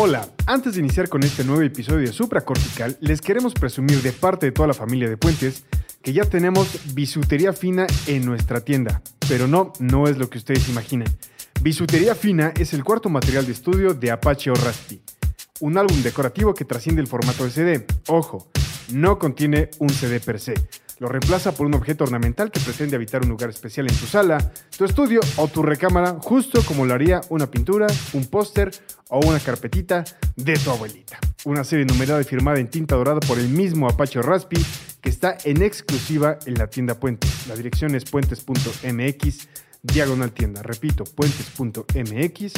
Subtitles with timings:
[0.00, 4.46] Hola, antes de iniciar con este nuevo episodio de Supracortical, les queremos presumir de parte
[4.46, 5.64] de toda la familia de Puentes
[6.02, 9.02] que ya tenemos bisutería fina en nuestra tienda.
[9.28, 11.08] Pero no, no es lo que ustedes imaginan.
[11.62, 14.54] Bisutería fina es el cuarto material de estudio de Apache o.
[15.58, 17.86] Un álbum decorativo que trasciende el formato de CD.
[18.06, 18.46] Ojo,
[18.92, 20.54] no contiene un CD per se.
[21.00, 24.52] Lo reemplaza por un objeto ornamental que pretende habitar un lugar especial en tu sala,
[24.76, 28.72] tu estudio o tu recámara, justo como lo haría una pintura, un póster
[29.08, 30.04] o una carpetita
[30.36, 31.18] de tu abuelita.
[31.44, 34.58] Una serie numerada y firmada en tinta dorada por el mismo Apache Raspi
[35.00, 37.46] que está en exclusiva en la tienda Puentes.
[37.46, 39.48] La dirección es puentes.mx,
[39.82, 40.62] diagonal tienda.
[40.62, 42.52] Repito, puentes.mx,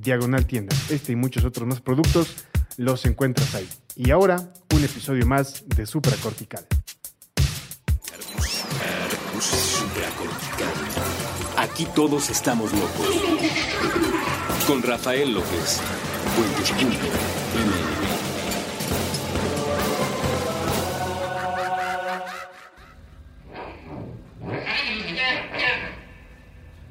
[0.00, 0.76] diagonal tienda.
[0.90, 2.34] Este y muchos otros más productos
[2.76, 3.68] los encuentras ahí.
[3.96, 6.66] Y ahora, un episodio más de Supracortical.
[11.56, 14.19] Aquí todos estamos locos.
[14.70, 15.80] Con Rafael López.
[16.36, 17.99] Puentes.mx.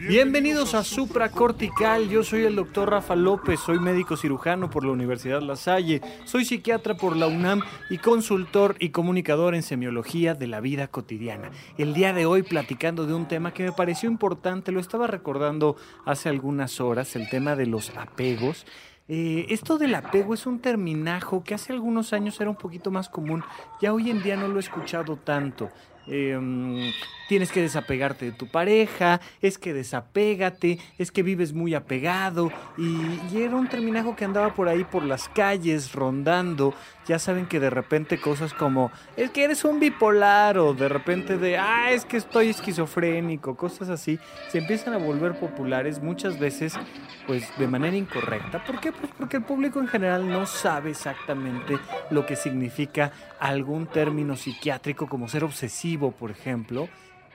[0.08, 4.94] Bienvenidos a Supra Cortical, yo soy el doctor Rafa López, soy médico cirujano por la
[4.94, 10.47] Universidad La Salle, soy psiquiatra por la UNAM y consultor y comunicador en semiología de
[10.47, 11.52] la vida cotidiana.
[11.77, 15.75] El día de hoy platicando de un tema que me pareció importante, lo estaba recordando
[16.05, 18.66] hace algunas horas, el tema de los apegos.
[19.09, 23.09] Eh, esto del apego es un terminajo que hace algunos años era un poquito más
[23.09, 23.44] común,
[23.81, 25.70] ya hoy en día no lo he escuchado tanto.
[26.11, 26.91] Em,
[27.27, 32.52] tienes que desapegarte de tu pareja, es que desapégate, es que vives muy apegado.
[32.77, 36.73] Y, y, era un terminajo que andaba por ahí por las calles rondando.
[37.09, 41.39] Ya saben que de repente cosas como, es que eres un bipolar o de repente
[41.39, 46.77] de, ah, es que estoy esquizofrénico, cosas así, se empiezan a volver populares muchas veces
[47.25, 48.63] pues de manera incorrecta.
[48.63, 48.91] ¿Por qué?
[48.91, 51.80] Pues porque el público en general no sabe exactamente
[52.11, 56.89] lo que significa algún término psiquiátrico como ser obsesivo, por ejemplo.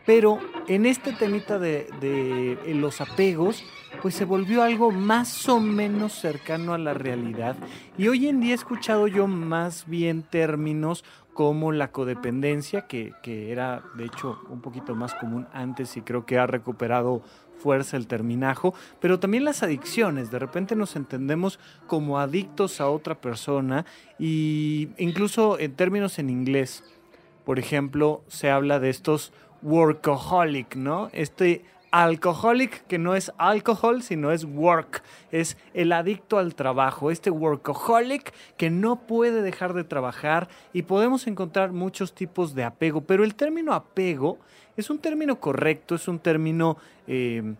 [0.06, 0.38] Pero
[0.68, 3.64] en este temita de, de, los apegos,
[4.02, 7.56] pues se volvió algo más o menos cercano a la realidad.
[7.96, 13.50] Y hoy en día he escuchado yo más bien términos como la codependencia, que, que
[13.50, 17.22] era de hecho un poquito más común antes y creo que ha recuperado
[17.58, 20.30] fuerza el terminajo, pero también las adicciones.
[20.30, 23.86] De repente nos entendemos como adictos a otra persona
[24.18, 26.84] y incluso en términos en inglés,
[27.44, 29.32] por ejemplo, se habla de estos
[29.64, 31.08] workaholic, ¿no?
[31.12, 37.30] Este alcoholic que no es alcohol, sino es work, es el adicto al trabajo, este
[37.30, 43.22] workaholic que no puede dejar de trabajar y podemos encontrar muchos tipos de apego, pero
[43.24, 44.38] el término apego
[44.76, 46.76] es un término correcto, es un término
[47.06, 47.54] eh,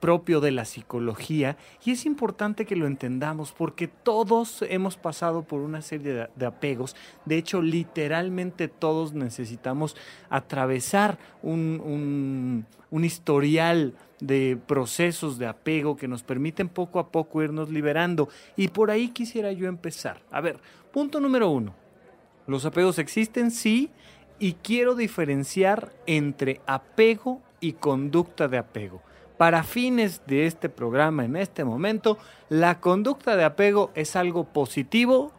[0.00, 5.60] propio de la psicología y es importante que lo entendamos porque todos hemos pasado por
[5.60, 6.96] una serie de, apegos.
[7.24, 9.96] De hecho, literalmente todos necesitamos
[10.28, 17.70] atravesar un, un historial de procesos de apego que nos permiten poco a poco irnos
[17.70, 18.28] liberando.
[18.56, 20.20] Y por ahí quisiera yo empezar.
[20.30, 20.58] A ver,
[20.92, 21.74] punto número uno.
[22.46, 23.50] ¿Los apegos existen?
[23.50, 23.90] Sí
[24.38, 29.02] y quiero diferenciar entre apego y conducta de apego.
[29.36, 35.32] Para fines de este programa en este momento, la conducta de apego es algo positivo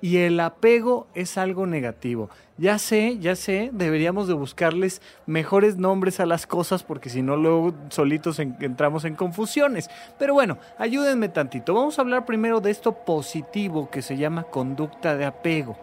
[0.00, 2.30] y el apego es algo negativo.
[2.58, 7.36] Ya sé, ya sé, deberíamos de buscarles mejores nombres a las cosas porque si no
[7.36, 9.88] luego solitos en, entramos en confusiones.
[10.18, 11.74] Pero bueno, ayúdenme tantito.
[11.74, 15.78] Vamos a hablar primero de esto positivo que se llama conducta de apego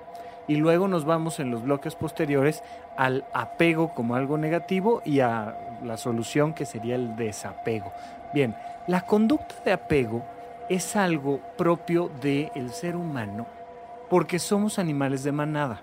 [0.47, 2.63] y luego nos vamos en los bloques posteriores
[2.97, 7.91] al apego como algo negativo y a la solución que sería el desapego.
[8.33, 8.55] Bien,
[8.87, 10.23] la conducta de apego
[10.69, 13.45] es algo propio del ser humano
[14.09, 15.81] porque somos animales de manada.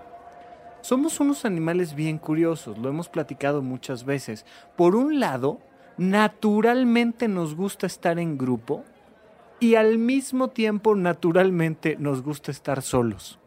[0.81, 4.47] Somos unos animales bien curiosos, lo hemos platicado muchas veces.
[4.77, 5.61] Por un lado,
[5.97, 8.85] naturalmente nos gusta estar en grupo
[9.61, 13.39] y al mismo tiempo naturalmente nos gusta estar solos.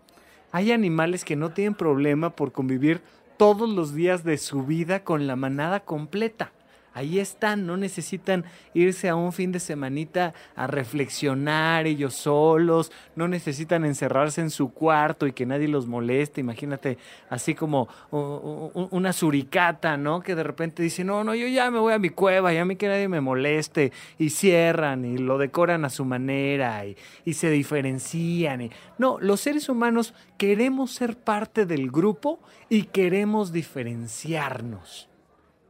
[0.51, 3.01] Hay animales que no tienen problema por convivir
[3.38, 6.51] todos los días de su vida con la manada completa
[6.93, 13.27] ahí están, no necesitan irse a un fin de semanita a reflexionar ellos solos, no
[13.27, 16.97] necesitan encerrarse en su cuarto y que nadie los moleste, imagínate
[17.29, 20.21] así como una suricata, ¿no?
[20.21, 22.65] Que de repente dice, no, no, yo ya me voy a mi cueva, ya a
[22.65, 27.49] mí que nadie me moleste, y cierran y lo decoran a su manera y, se
[27.49, 28.69] diferencian.
[28.97, 32.39] No, los seres humanos queremos ser parte del grupo
[32.69, 35.10] y queremos diferenciarnos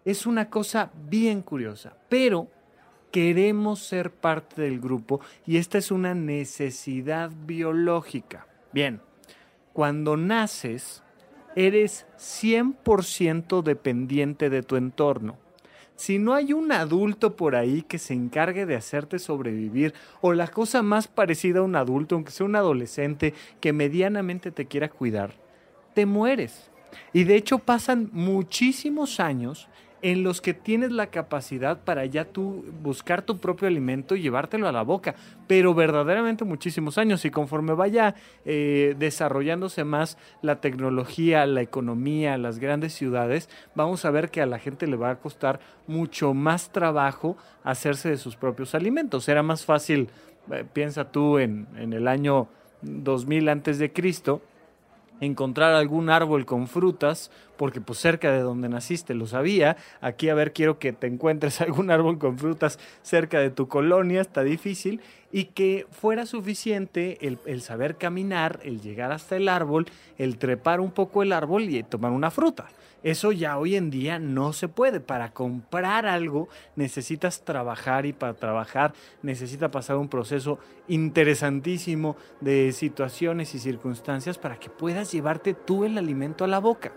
[0.06, 1.94] es una cosa bien curiosa.
[2.10, 2.48] Pero
[3.12, 8.48] Queremos ser parte del grupo y esta es una necesidad biológica.
[8.72, 9.02] Bien,
[9.74, 11.04] cuando naces,
[11.58, 15.38] eres 100% dependiente de tu entorno.
[15.98, 20.48] Si no hay un adulto por ahí que se encargue de hacerte sobrevivir, o la
[20.48, 25.34] cosa más parecida a un adulto, aunque sea un adolescente, que medianamente te quiera cuidar,
[25.94, 26.72] te mueres.
[27.12, 29.68] Y de hecho pasan muchísimos años
[30.02, 34.68] en los que tienes la capacidad para ya tú buscar tu propio alimento y llevártelo
[34.68, 35.16] a la boca,
[35.48, 38.16] pero verdaderamente muchísimos años y conforme vaya
[38.46, 44.46] eh, desarrollándose más la tecnología, la economía, las grandes ciudades, vamos a ver que a
[44.46, 49.30] la gente le va a costar mucho más trabajo hacerse de sus propios alimentos.
[49.30, 50.10] Era más fácil,
[50.52, 52.48] eh, piensa tú en, en el año
[52.82, 54.42] 2000 antes de Cristo,
[55.22, 59.78] encontrar algún árbol con frutas, porque pues cerca de donde naciste lo sabía.
[60.02, 64.20] Aquí a ver, quiero que te encuentres algún árbol con frutas cerca de tu colonia,
[64.20, 65.00] está difícil,
[65.32, 69.86] y que fuera suficiente el, el saber caminar, el llegar hasta el árbol,
[70.18, 72.68] el trepar un poco el árbol y tomar una fruta.
[73.04, 75.00] Eso ya hoy en día no se puede.
[75.00, 78.94] Para comprar algo necesitas trabajar y para trabajar
[79.24, 85.98] necesita pasar un proceso interesantísimo de situaciones y circunstancias para que puedas llevarte tú el
[85.98, 86.92] alimento a la boca.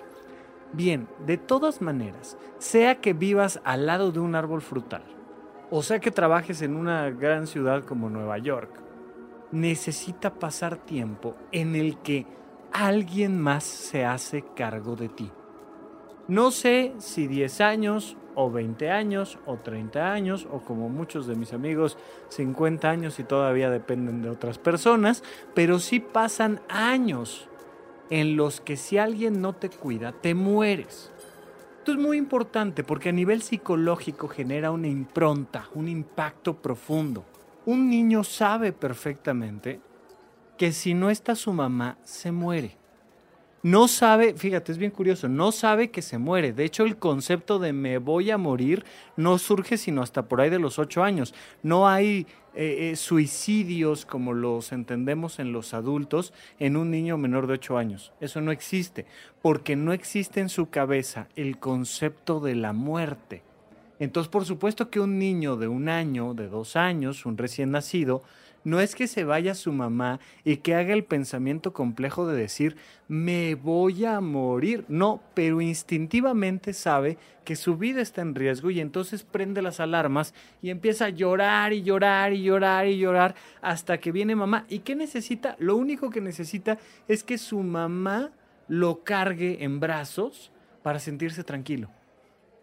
[0.73, 5.05] Bien, de todas maneras, sea que vivas al lado de un árbol frutal,
[5.71, 8.71] o sea que trabajes en una gran ciudad como Nueva York,
[9.53, 12.27] necesita pasar tiempo en el que
[12.73, 15.31] alguien más se hace cargo de ti.
[16.27, 21.37] No sé si 10 años o 20 años o 30 años o como muchos de
[21.37, 21.99] mis amigos
[22.31, 25.23] 50 años y todavía dependen de otras personas,
[25.55, 27.49] pero sí pasan años
[28.09, 31.13] en los que si alguien no te cuida, te mueres.
[31.79, 37.27] Esto es muy importante porque a nivel psicológico genera una impronta, un impacto profundo.
[37.67, 39.81] Un niño sabe perfectamente
[40.57, 42.79] que si no está su mamá, se muere
[43.65, 46.53] no sabe, fíjate, es bien curioso, no sabe que se muere.
[46.53, 48.85] De hecho, el concepto de me voy a morir
[49.17, 51.33] no surge sino hasta por ahí de los ocho años.
[51.63, 57.47] No hay eh, eh, suicidios como los entendemos en los adultos en un niño menor
[57.47, 58.13] de ocho años.
[58.21, 59.07] Eso no existe,
[59.41, 63.43] porque no existe en su cabeza el concepto de la muerte.
[63.99, 68.25] Entonces, por supuesto que un niño de un año, de dos años, un recién nacido,
[68.65, 72.77] no es que se vaya su mamá y que haga el pensamiento complejo de decir,
[73.09, 74.87] me voy a morir.
[74.89, 80.33] No, pero instintivamente sabe que su vida está en riesgo y entonces prende las alarmas
[80.63, 84.65] y empieza a llorar y llorar y llorar y llorar hasta que viene mamá.
[84.71, 85.57] ¿Y qué necesita?
[85.59, 88.31] Lo único que necesita es que su mamá
[88.67, 90.51] lo cargue en brazos
[90.83, 91.91] para sentirse tranquilo.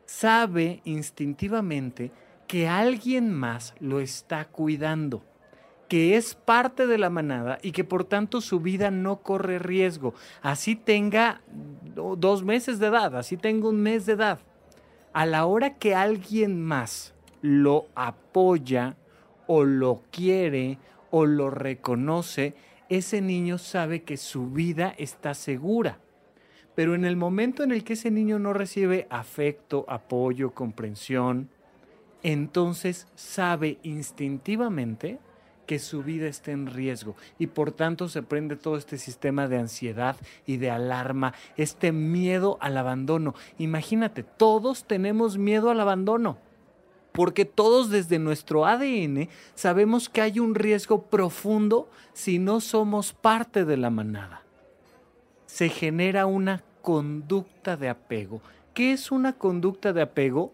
[0.06, 2.12] Sabe instintivamente
[2.48, 5.24] que alguien más lo está cuidando
[5.92, 10.14] que es parte de la manada y que por tanto su vida no corre riesgo.
[10.42, 11.42] Así tenga
[12.16, 14.40] dos meses de edad, así tenga un mes de edad.
[15.12, 18.96] A la hora que alguien más lo apoya
[19.48, 20.78] o lo quiere
[21.10, 22.56] o lo reconoce,
[22.88, 26.00] ese niño sabe que su vida está segura.
[26.74, 31.50] Pero en el momento en el que ese niño no recibe afecto, apoyo, comprensión,
[32.24, 35.20] entonces sabe instintivamente
[35.66, 39.58] que su vida esté en riesgo y por tanto se prende todo este sistema de
[39.58, 43.36] ansiedad y de alarma, este miedo al abandono.
[43.58, 46.38] Imagínate, todos tenemos miedo al abandono.
[47.12, 53.66] Porque todos desde nuestro ADN sabemos que hay un riesgo profundo si no somos parte
[53.66, 54.44] de la manada.
[55.46, 58.42] Se genera una conducta de apego.
[58.74, 60.54] ¿Qué es una conducta de apego?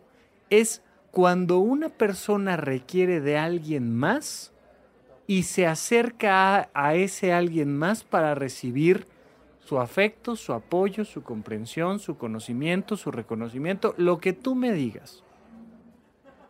[0.49, 4.51] Es cuando una persona requiere de alguien más
[5.27, 9.05] y se acerca a, ese alguien más para recibir
[9.59, 15.23] su afecto, su apoyo, su comprensión, su conocimiento, su reconocimiento, lo que tú me digas.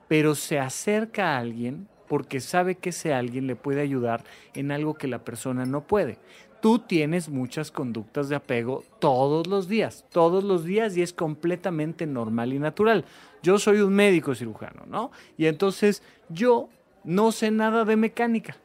[0.07, 4.93] Pero se acerca a alguien porque sabe que ese alguien le puede ayudar en algo
[4.93, 6.19] que la persona no puede.
[6.61, 12.05] Tú tienes muchas conductas de apego todos los días, todos los días y es completamente
[12.05, 13.05] normal y natural.
[13.41, 15.11] Yo soy un médico cirujano, ¿no?
[15.37, 16.69] Y entonces yo
[17.03, 18.57] no sé nada de mecánica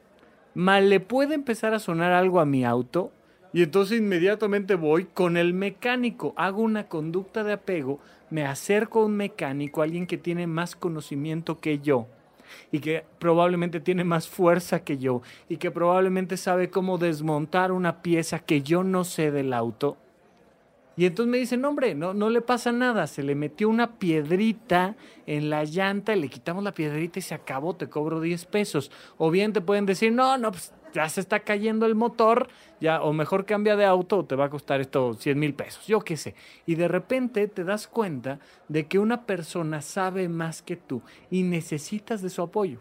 [0.55, 3.13] mal le puede empezar a sonar algo a mi auto
[3.53, 9.07] y entonces inmediatamente voy con el mecánico, hago una conducta de apego, me acerco a
[9.07, 12.07] un mecánico, alguien que tiene más conocimiento que yo
[12.71, 18.03] y que probablemente tiene más fuerza que yo y que probablemente sabe cómo desmontar una
[18.03, 19.97] pieza que yo no sé del auto.
[20.97, 23.99] Y entonces me dicen, no, hombre, no, no le pasa nada, se le metió una
[23.99, 24.97] piedrita
[25.27, 28.91] en la llanta, le quitamos la piedrita y se acabó, te cobro 10 pesos.
[29.17, 32.49] O bien te pueden decir, no, no, pues ya se está cayendo el motor,
[32.81, 35.87] ya, o mejor cambia de auto, o te va a costar esto 100 mil pesos,
[35.87, 36.35] yo qué sé.
[36.67, 41.43] Y de repente te das cuenta de que una persona sabe más que tú y
[41.43, 42.81] necesitas de su apoyo.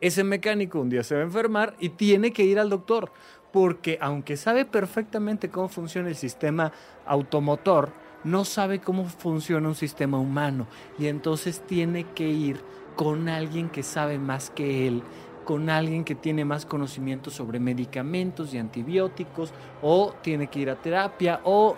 [0.00, 3.10] Ese mecánico un día se va a enfermar y tiene que ir al doctor
[3.52, 6.72] porque aunque sabe perfectamente cómo funciona el sistema
[7.06, 7.92] automotor,
[8.24, 10.66] no sabe cómo funciona un sistema humano
[10.98, 12.60] y entonces tiene que ir
[12.96, 15.02] con alguien que sabe más que él,
[15.44, 19.52] con alguien que tiene más conocimiento sobre medicamentos y antibióticos
[19.82, 21.76] o tiene que ir a terapia o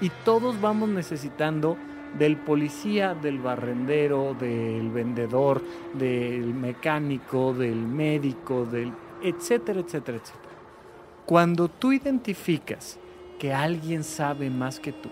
[0.00, 1.76] y todos vamos necesitando
[2.18, 5.62] del policía, del barrendero, del vendedor,
[5.94, 10.51] del mecánico, del médico, del etcétera, etcétera, etcétera.
[11.26, 12.98] Cuando tú identificas
[13.38, 15.08] que alguien sabe más que tú,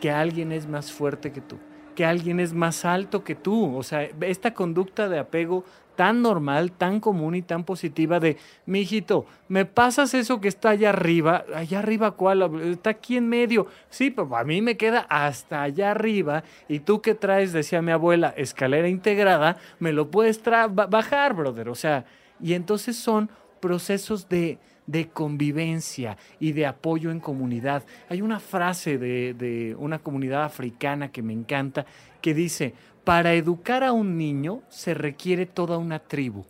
[0.00, 1.58] que alguien es más fuerte que tú,
[1.94, 5.64] que alguien es más alto que tú, o sea, esta conducta de apego
[5.96, 10.70] tan normal, tan común y tan positiva de, mi hijito, ¿me pasas eso que está
[10.70, 11.44] allá arriba?
[11.54, 12.42] ¿Allá arriba cuál?
[12.62, 13.66] Está aquí en medio.
[13.90, 17.92] Sí, pero a mí me queda hasta allá arriba y tú que traes, decía mi
[17.92, 21.68] abuela, escalera integrada, me lo puedes bajar, brother.
[21.68, 22.04] O sea,
[22.40, 23.30] y entonces son
[23.60, 27.84] procesos de, de convivencia y de apoyo en comunidad.
[28.08, 31.86] Hay una frase de, de, una comunidad africana que me encanta
[32.20, 32.74] que dice,
[33.04, 36.44] para educar a un niño se requiere toda una tribu.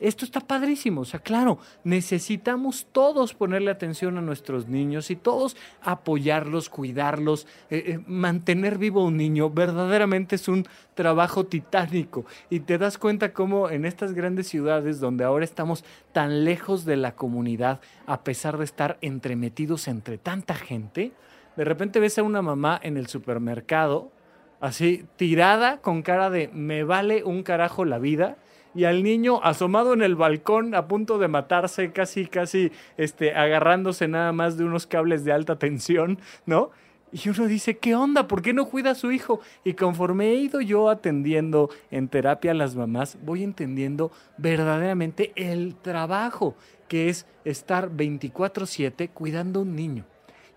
[0.00, 5.56] Esto está padrísimo, o sea, claro, necesitamos todos ponerle atención a nuestros niños y todos
[5.82, 12.24] apoyarlos, cuidarlos, eh, eh, mantener vivo a un niño, verdaderamente es un trabajo titánico.
[12.48, 16.96] Y te das cuenta cómo en estas grandes ciudades donde ahora estamos tan lejos de
[16.96, 21.12] la comunidad, a pesar de estar entremetidos entre tanta gente,
[21.56, 24.12] de repente ves a una mamá en el supermercado,
[24.60, 28.36] así, tirada con cara de me vale un carajo la vida
[28.74, 34.08] y al niño asomado en el balcón a punto de matarse, casi, casi, este, agarrándose
[34.08, 36.70] nada más de unos cables de alta tensión, ¿no?
[37.10, 38.28] Y uno dice, ¿qué onda?
[38.28, 39.40] ¿Por qué no cuida a su hijo?
[39.64, 45.74] Y conforme he ido yo atendiendo en terapia a las mamás, voy entendiendo verdaderamente el
[45.74, 46.54] trabajo
[46.86, 50.04] que es estar 24/7 cuidando a un niño.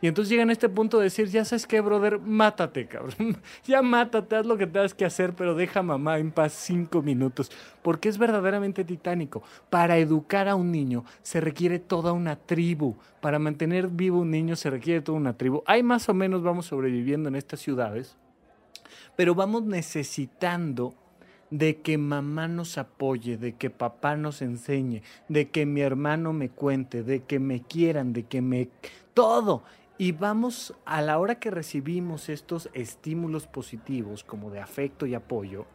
[0.01, 3.38] Y entonces llegan a este punto de decir, ya sabes qué, brother, mátate, cabrón.
[3.65, 7.03] ya mátate, haz lo que tengas que hacer, pero deja a mamá en paz cinco
[7.03, 7.51] minutos.
[7.84, 9.43] Porque es verdaderamente titánico.
[9.70, 12.96] Para educar a un niño se requiere toda una tribu.
[13.22, 15.62] Para mantener vivo un niño se requiere toda una tribu.
[15.67, 18.17] Hay más o menos, vamos sobreviviendo en estas ciudades,
[19.15, 20.96] pero vamos necesitando
[21.51, 26.50] de que mamá nos apoye, de que papá nos enseñe, de que mi hermano me
[26.50, 28.70] cuente, de que me quieran, de que me...
[29.13, 29.63] todo.
[29.98, 35.65] Y vamos, a la hora que recibimos estos estímulos positivos como de afecto y apoyo,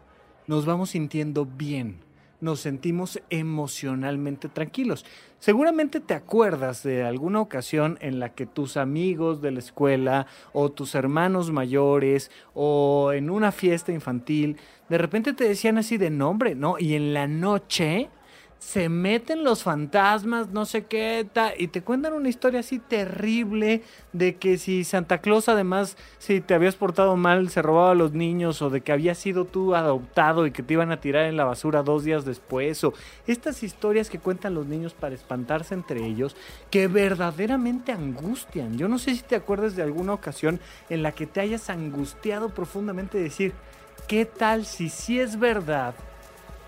[0.47, 2.01] nos vamos sintiendo bien,
[2.41, 5.05] nos sentimos emocionalmente tranquilos.
[5.39, 10.71] Seguramente te acuerdas de alguna ocasión en la que tus amigos de la escuela o
[10.71, 14.57] tus hermanos mayores o en una fiesta infantil
[14.89, 16.79] de repente te decían así de nombre, ¿no?
[16.79, 18.09] Y en la noche
[18.59, 21.27] se meten los fantasmas, no sé qué,
[21.59, 23.83] y te cuentan una historia así terrible
[24.13, 28.13] de que si Santa Claus además, si te habías portado mal, se robaba a los
[28.13, 31.37] niños, o de que habías sido tú adoptado y que te iban a tirar en
[31.37, 32.95] la basura dos días después, o
[33.27, 36.35] estas historias que cuentan los niños para espantarse entre ellos,
[36.71, 38.79] que verdaderamente angustian.
[38.79, 42.49] Yo no sé si te acuerdas de alguna ocasión en la que te hayas angustiado
[42.49, 43.53] profundamente de decir,
[44.09, 45.95] ¿qué tal si sí es verdad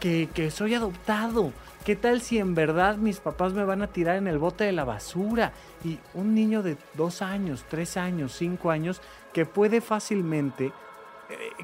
[0.01, 1.53] que, que soy adoptado?
[1.89, 4.73] ¿Qué tal si en verdad mis papás me van a tirar en el bote de
[4.73, 5.55] la basura?
[5.83, 9.01] Y un niño de dos años, tres años, cinco años,
[9.33, 10.73] que puede fácilmente eh,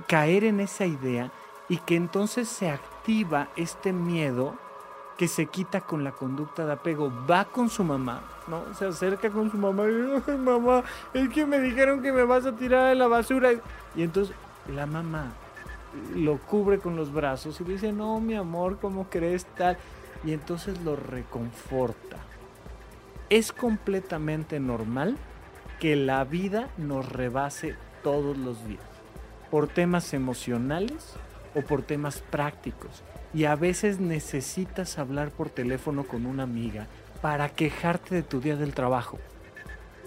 [0.09, 1.31] caer en esa idea
[1.69, 4.55] y que entonces se activa este miedo
[5.19, 7.13] que se quita con la conducta de apego.
[7.31, 8.73] Va con su mamá, ¿no?
[8.73, 12.57] Se acerca con su mamá y mamá, es que me dijeron que me vas a
[12.57, 13.51] tirar en la basura.
[13.95, 14.35] Y entonces
[14.75, 15.35] la mamá
[16.15, 19.77] lo cubre con los brazos y dice, no, mi amor, ¿cómo crees tal?
[20.25, 22.19] Y entonces lo reconforta.
[23.31, 25.17] Es completamente normal
[25.81, 28.85] que la vida nos rebase todos los días,
[29.51, 31.15] por temas emocionales
[31.55, 33.03] o por temas prácticos.
[33.33, 36.87] Y a veces necesitas hablar por teléfono con una amiga
[37.21, 39.19] para quejarte de tu día del trabajo.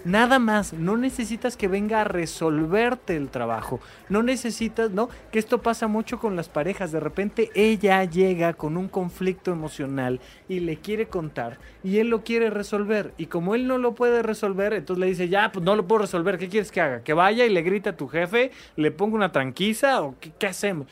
[0.04, 3.80] Nada más, no necesitas que venga a resolverte el trabajo.
[4.08, 5.08] No necesitas, ¿no?
[5.30, 6.92] Que esto pasa mucho con las parejas.
[6.92, 12.22] De repente ella llega con un conflicto emocional y le quiere contar y él lo
[12.22, 13.12] quiere resolver.
[13.18, 16.02] Y como él no lo puede resolver, entonces le dice, ya, pues no lo puedo
[16.02, 16.38] resolver.
[16.38, 17.02] ¿Qué quieres que haga?
[17.02, 18.50] ¿Que vaya y le grite a tu jefe?
[18.76, 20.02] ¿Le ponga una tranquiza?
[20.02, 20.86] ¿O qué, qué hacemos?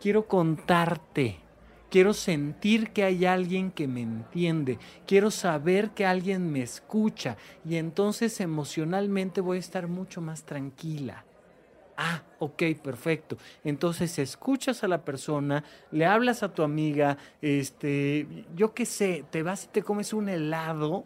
[0.00, 1.39] Quiero contarte.
[1.90, 4.78] Quiero sentir que hay alguien que me entiende.
[5.06, 7.36] Quiero saber que alguien me escucha.
[7.68, 11.24] Y entonces emocionalmente voy a estar mucho más tranquila.
[11.96, 13.36] Ah, ok, perfecto.
[13.64, 19.42] Entonces escuchas a la persona, le hablas a tu amiga, este, yo qué sé, te
[19.42, 21.04] vas y te comes un helado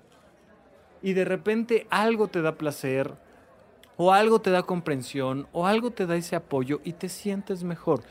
[1.03, 3.13] y de repente algo te da placer,
[3.97, 8.05] o algo te da comprensión, o algo te da ese apoyo y te sientes mejor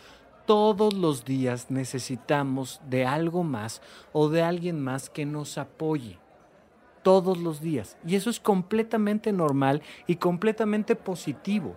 [0.45, 3.81] todos los días necesitamos de algo más
[4.12, 6.19] o de alguien más que nos apoye.
[7.01, 7.97] Todos los días.
[8.07, 11.75] Y eso es completamente normal y completamente positivo.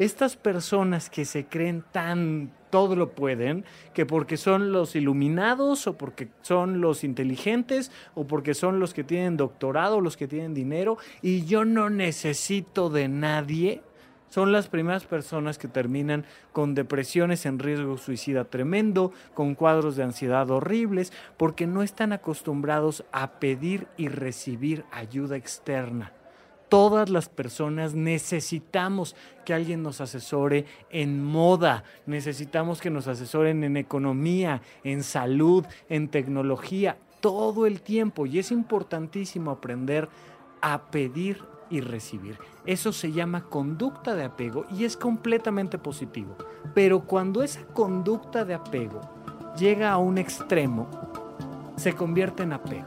[0.00, 5.96] Estas personas que se creen tan todo lo pueden, que porque son los iluminados o
[5.96, 10.98] porque son los inteligentes o porque son los que tienen doctorado, los que tienen dinero
[11.22, 13.82] y yo no necesito de nadie,
[14.34, 20.02] son las primeras personas que terminan con depresiones en riesgo suicida tremendo, con cuadros de
[20.02, 26.12] ansiedad horribles, porque no están acostumbrados a pedir y recibir ayuda externa.
[26.68, 29.14] Todas las personas necesitamos
[29.44, 36.08] que alguien nos asesore en moda, necesitamos que nos asesoren en economía, en salud, en
[36.08, 38.26] tecnología, todo el tiempo.
[38.26, 40.08] Y es importantísimo aprender
[40.60, 42.38] a pedir y recibir.
[42.66, 46.36] Eso se llama conducta de apego y es completamente positivo.
[46.74, 49.00] Pero cuando esa conducta de apego
[49.56, 50.88] llega a un extremo,
[51.76, 52.86] se convierte en apego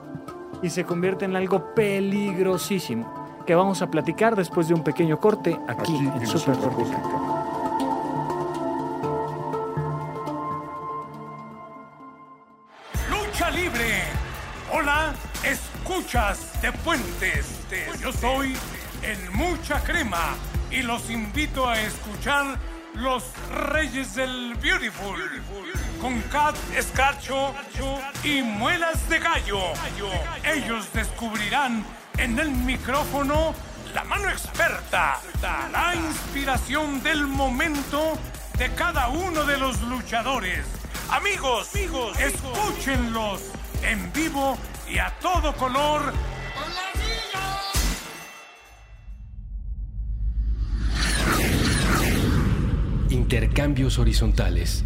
[0.62, 5.58] y se convierte en algo peligrosísimo que vamos a platicar después de un pequeño corte
[5.68, 6.58] aquí, en Super
[16.08, 17.46] escuchas de Puentes.
[18.00, 18.56] Yo soy
[19.02, 20.38] en mucha crema
[20.72, 22.58] y los invito a escuchar
[22.94, 23.26] Los
[23.74, 25.20] Reyes del Beautiful
[26.00, 27.54] con Cat Escarcho
[28.24, 29.60] y Muelas de Gallo.
[30.46, 31.84] Ellos descubrirán
[32.18, 33.54] en el micrófono
[33.94, 38.18] la mano experta, la inspiración del momento
[38.58, 40.66] de cada uno de los luchadores.
[41.10, 43.42] Amigos, amigos, escúchenlos
[43.84, 44.58] en vivo
[44.90, 46.14] y a todo color
[53.10, 54.86] Intercambios horizontales.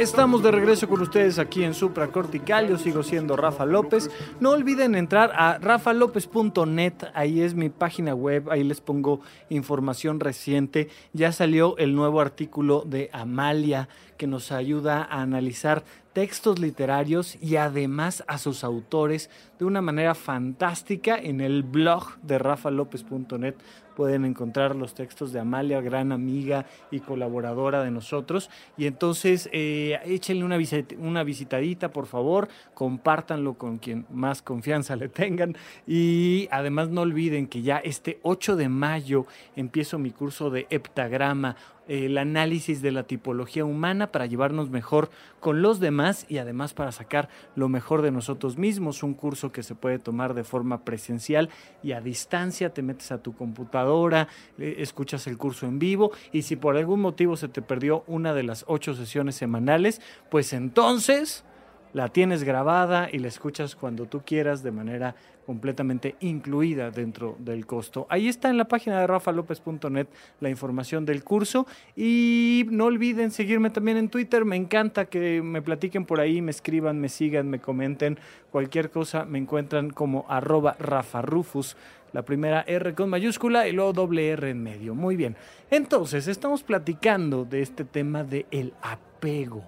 [0.00, 2.66] Estamos de regreso con ustedes aquí en Supra Cortical.
[2.66, 4.10] Yo sigo siendo Rafa López.
[4.40, 6.94] No olviden entrar a rafalopez.net.
[7.12, 8.50] Ahí es mi página web.
[8.50, 10.88] Ahí les pongo información reciente.
[11.12, 15.84] Ya salió el nuevo artículo de Amalia que nos ayuda a analizar
[16.14, 22.38] textos literarios y además a sus autores de una manera fantástica en el blog de
[22.38, 23.54] rafalopez.net
[24.00, 28.48] pueden encontrar los textos de Amalia, gran amiga y colaboradora de nosotros.
[28.78, 30.56] Y entonces eh, échenle una,
[31.00, 35.54] una visitadita, por favor, compártanlo con quien más confianza le tengan.
[35.86, 41.56] Y además no olviden que ya este 8 de mayo empiezo mi curso de heptagrama
[41.88, 46.92] el análisis de la tipología humana para llevarnos mejor con los demás y además para
[46.92, 49.02] sacar lo mejor de nosotros mismos.
[49.02, 51.50] Un curso que se puede tomar de forma presencial
[51.82, 52.72] y a distancia.
[52.72, 57.36] Te metes a tu computadora, escuchas el curso en vivo y si por algún motivo
[57.36, 61.44] se te perdió una de las ocho sesiones semanales, pues entonces
[61.92, 65.14] la tienes grabada y la escuchas cuando tú quieras de manera
[65.46, 68.06] completamente incluida dentro del costo.
[68.08, 70.06] Ahí está en la página de rafalopez.net
[70.40, 75.62] la información del curso y no olviden seguirme también en Twitter, me encanta que me
[75.62, 78.18] platiquen por ahí, me escriban, me sigan, me comenten,
[78.52, 81.76] cualquier cosa me encuentran como arroba rafarufus
[82.12, 84.94] la primera R con mayúscula y luego doble R en medio.
[84.94, 85.36] Muy bien.
[85.70, 89.62] Entonces, estamos platicando de este tema de el apego.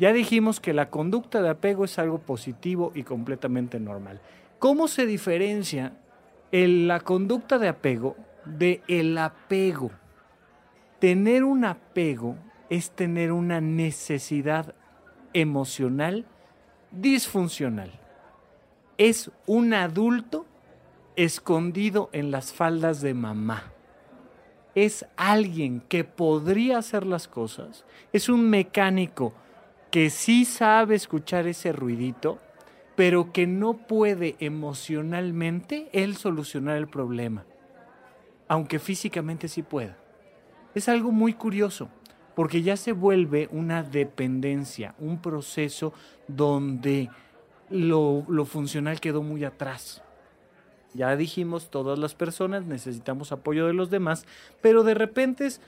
[0.00, 4.18] Ya dijimos que la conducta de apego es algo positivo y completamente normal.
[4.58, 5.92] ¿Cómo se diferencia
[6.50, 9.90] la conducta de apego de el apego?
[11.00, 12.36] Tener un apego
[12.70, 14.74] es tener una necesidad
[15.34, 16.24] emocional
[16.90, 17.92] disfuncional.
[18.96, 20.46] Es un adulto
[21.14, 23.64] escondido en las faldas de mamá.
[24.74, 27.84] es alguien que podría hacer las cosas,
[28.14, 29.34] es un mecánico
[29.90, 32.38] que sí sabe escuchar ese ruidito,
[32.96, 37.44] pero que no puede emocionalmente él solucionar el problema,
[38.46, 39.96] aunque físicamente sí pueda.
[40.74, 41.88] Es algo muy curioso,
[42.34, 45.92] porque ya se vuelve una dependencia, un proceso
[46.28, 47.10] donde
[47.68, 50.02] lo, lo funcional quedó muy atrás.
[50.94, 54.24] Ya dijimos, todas las personas necesitamos apoyo de los demás,
[54.60, 55.60] pero de repente es,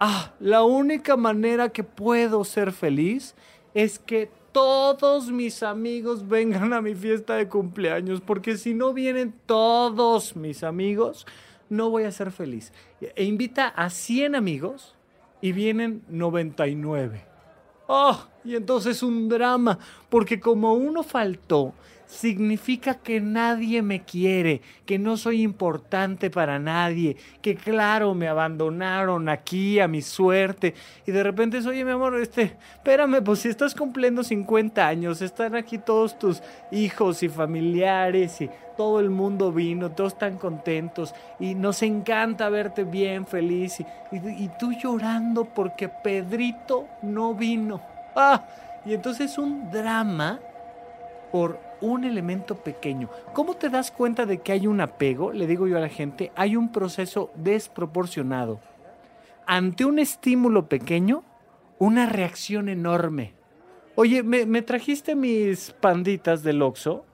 [0.00, 3.34] ah, la única manera que puedo ser feliz
[3.74, 9.34] es que todos mis amigos vengan a mi fiesta de cumpleaños, porque si no vienen
[9.46, 11.26] todos mis amigos,
[11.68, 12.72] no voy a ser feliz.
[13.00, 14.96] E invita a 100 amigos
[15.40, 17.24] y vienen 99.
[17.86, 21.74] Oh, y entonces un drama, porque como uno faltó,
[22.10, 29.28] significa que nadie me quiere, que no soy importante para nadie, que claro, me abandonaron
[29.28, 30.74] aquí a mi suerte.
[31.06, 35.54] Y de repente, oye, mi amor, este, espérame, pues si estás cumpliendo 50 años, están
[35.54, 36.42] aquí todos tus
[36.72, 42.82] hijos y familiares y todo el mundo vino, todos están contentos y nos encanta verte
[42.82, 43.80] bien, feliz.
[44.10, 47.80] Y, y tú llorando porque Pedrito no vino.
[48.16, 48.42] Ah,
[48.84, 50.40] y entonces un drama
[51.30, 53.08] por un elemento pequeño.
[53.32, 55.32] ¿Cómo te das cuenta de que hay un apego?
[55.32, 58.60] Le digo yo a la gente, hay un proceso desproporcionado.
[59.46, 61.24] Ante un estímulo pequeño,
[61.78, 63.34] una reacción enorme.
[63.96, 67.04] Oye, ¿me, trajiste mis panditas del Oxxo?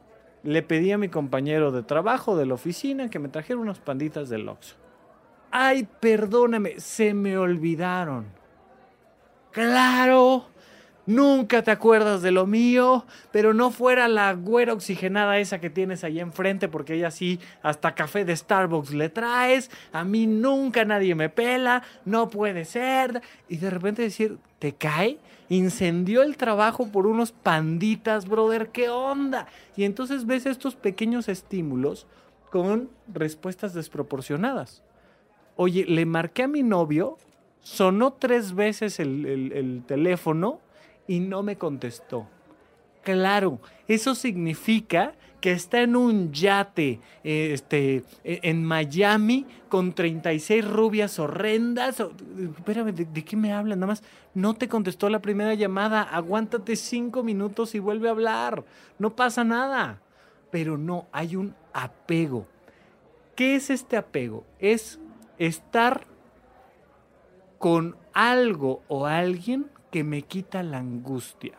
[0.43, 4.29] Le pedí a mi compañero de trabajo de la oficina que me trajera unas panditas
[4.29, 4.77] del Oxxo.
[5.51, 8.27] Ay, perdóname, se me olvidaron.
[9.51, 10.47] Claro,
[11.07, 16.03] Nunca te acuerdas de lo mío, pero no fuera la güera oxigenada esa que tienes
[16.03, 19.71] ahí enfrente, porque ella sí, hasta café de Starbucks le traes.
[19.93, 23.23] A mí nunca nadie me pela, no puede ser.
[23.49, 25.19] Y de repente decir, ¿te cae?
[25.49, 29.47] Incendió el trabajo por unos panditas, brother, ¿qué onda?
[29.77, 32.09] Y entonces ves estos pequeños estímulos
[32.51, 34.83] con respuestas desproporcionadas.
[35.55, 37.17] Oye, le marqué a mi novio,
[37.61, 40.66] sonó tres veces el, el teléfono
[41.07, 42.29] y no me contestó.
[43.03, 51.21] Claro, eso significa que está en un yate este, e, en Miami con 36 rubias
[51.21, 52.01] horrendas.
[52.01, 53.79] Espérame, ¿de, qué me hablan?
[53.79, 54.03] Nada más,
[54.35, 56.03] no te contestó la primera llamada.
[56.03, 58.65] Aguántate cinco minutos y vuelve a hablar.
[58.99, 60.01] No pasa nada.
[60.51, 62.49] Pero no, hay un apego.
[63.37, 64.45] ¿Qué es este apego?
[64.59, 64.99] Es
[65.39, 66.09] estar
[67.59, 71.55] con algo o alguien que me quita la angustia.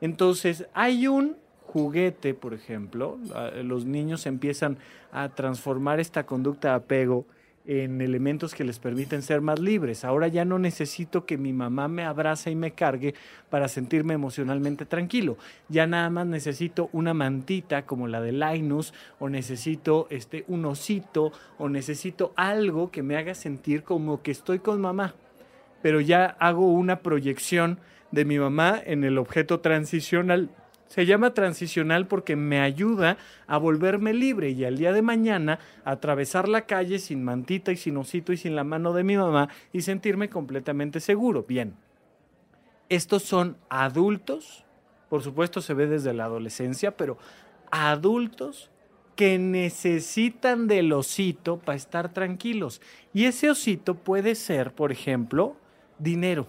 [0.00, 3.18] Entonces, hay un juguete, por ejemplo,
[3.64, 4.78] los niños empiezan
[5.10, 7.26] a transformar esta conducta de apego
[7.66, 10.04] en elementos que les permiten ser más libres.
[10.04, 13.16] Ahora ya no necesito que mi mamá me abrace y me cargue
[13.50, 15.36] para sentirme emocionalmente tranquilo.
[15.68, 21.32] Ya nada más necesito una mantita como la de Linus o necesito este un osito
[21.58, 25.16] o necesito algo que me haga sentir como que estoy con mamá
[25.82, 27.78] pero ya hago una proyección
[28.10, 30.50] de mi mamá en el objeto transicional.
[30.86, 33.16] Se llama transicional porque me ayuda
[33.46, 37.96] a volverme libre y al día de mañana atravesar la calle sin mantita y sin
[37.96, 41.46] osito y sin la mano de mi mamá y sentirme completamente seguro.
[41.48, 41.74] Bien,
[42.90, 44.66] estos son adultos,
[45.08, 47.16] por supuesto se ve desde la adolescencia, pero
[47.70, 48.70] adultos
[49.16, 52.82] que necesitan del osito para estar tranquilos.
[53.14, 55.56] Y ese osito puede ser, por ejemplo,
[56.02, 56.46] dinero.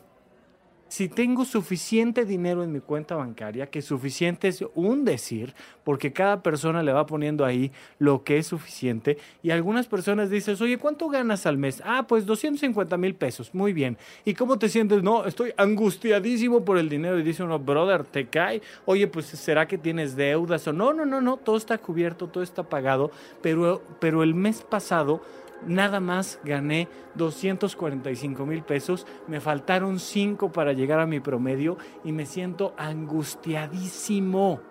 [0.94, 6.44] Si tengo suficiente dinero en mi cuenta bancaria, que suficiente es un decir, porque cada
[6.44, 11.10] persona le va poniendo ahí lo que es suficiente, y algunas personas dicen, oye, ¿cuánto
[11.10, 11.82] ganas al mes?
[11.84, 13.98] Ah, pues 250 mil pesos, muy bien.
[14.24, 15.02] ¿Y cómo te sientes?
[15.02, 17.18] No, estoy angustiadísimo por el dinero.
[17.18, 18.62] Y dice uno, brother, te cae.
[18.86, 20.68] Oye, pues ¿será que tienes deudas?
[20.68, 23.10] O no, no, no, no, todo está cubierto, todo está pagado,
[23.42, 25.24] pero, pero el mes pasado
[25.67, 32.12] nada más gané 245 mil pesos, me faltaron 5 para llegar a mi promedio y
[32.12, 34.62] me siento angustiadísimo.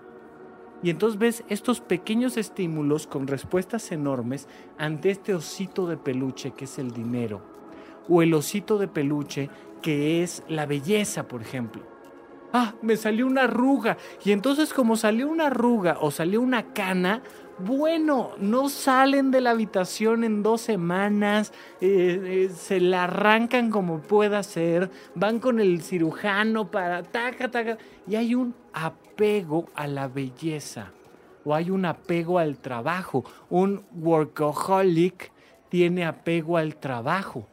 [0.83, 6.65] Y entonces ves estos pequeños estímulos con respuestas enormes ante este osito de peluche que
[6.65, 7.41] es el dinero.
[8.09, 9.49] O el osito de peluche
[9.81, 11.83] que es la belleza, por ejemplo.
[12.53, 13.97] Ah, me salió una arruga.
[14.25, 17.23] Y entonces como salió una arruga o salió una cana,
[17.65, 24.01] bueno, no salen de la habitación en dos semanas, eh, eh, se la arrancan como
[24.01, 30.09] pueda ser, van con el cirujano para taca, taca, y hay un apego a la
[30.09, 30.93] belleza
[31.45, 35.31] o hay un apego al trabajo, un workaholic
[35.69, 37.47] tiene apego al trabajo.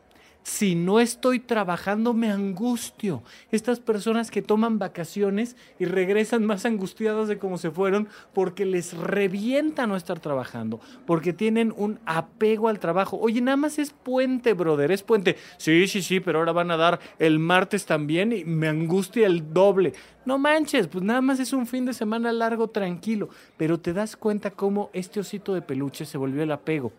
[0.49, 3.21] Si no estoy trabajando, me angustio.
[3.51, 8.97] Estas personas que toman vacaciones y regresan más angustiadas de cómo se fueron porque les
[8.97, 13.19] revienta no estar trabajando, porque tienen un apego al trabajo.
[13.21, 15.37] Oye, nada más es puente, brother, es puente.
[15.57, 19.53] Sí, sí, sí, pero ahora van a dar el martes también y me angustia el
[19.53, 19.93] doble.
[20.25, 23.29] No manches, pues nada más es un fin de semana largo, tranquilo.
[23.55, 26.91] Pero te das cuenta cómo este osito de peluche se volvió el apego.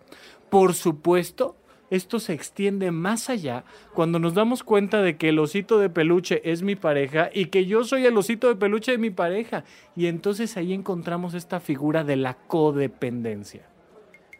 [0.50, 1.56] Por supuesto,
[1.90, 6.40] esto se extiende más allá cuando nos damos cuenta de que el osito de peluche
[6.50, 9.64] es mi pareja y que yo soy el osito de peluche de mi pareja.
[9.96, 13.66] Y entonces ahí encontramos esta figura de la codependencia.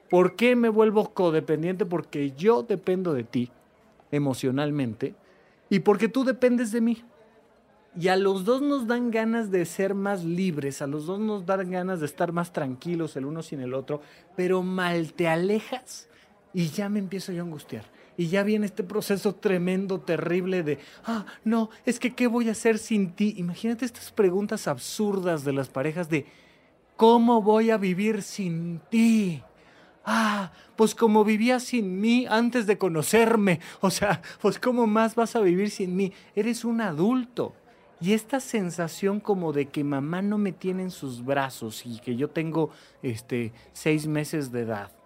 [0.09, 1.85] ¿Por qué me vuelvo codependiente?
[1.87, 3.51] Porque yo dependo de ti
[4.13, 5.15] emocionalmente
[5.69, 7.05] y porque tú dependes de mí.
[7.99, 11.45] Y a los dos nos dan ganas de ser más libres, a los dos nos
[11.45, 14.01] dan ganas de estar más tranquilos el uno sin el otro,
[14.37, 16.09] pero mal te alejas
[16.53, 17.85] y ya me empiezo yo a angustiar.
[18.17, 22.53] Y ya viene este proceso tremendo, terrible de, ah, no, es que ¿qué voy a
[22.53, 23.35] hacer sin ti?
[23.39, 26.27] Imagínate estas preguntas absurdas de las parejas de,
[26.97, 29.43] ¿cómo voy a vivir sin ti?
[30.05, 33.61] Ah, pues como vivía sin mí antes de conocerme.
[33.81, 36.13] O sea, pues ¿cómo más vas a vivir sin mí?
[36.35, 37.55] Eres un adulto.
[38.03, 42.17] Y esta sensación como de que mamá no me tiene en sus brazos y que
[42.17, 42.71] yo tengo
[43.03, 45.00] este, seis meses de edad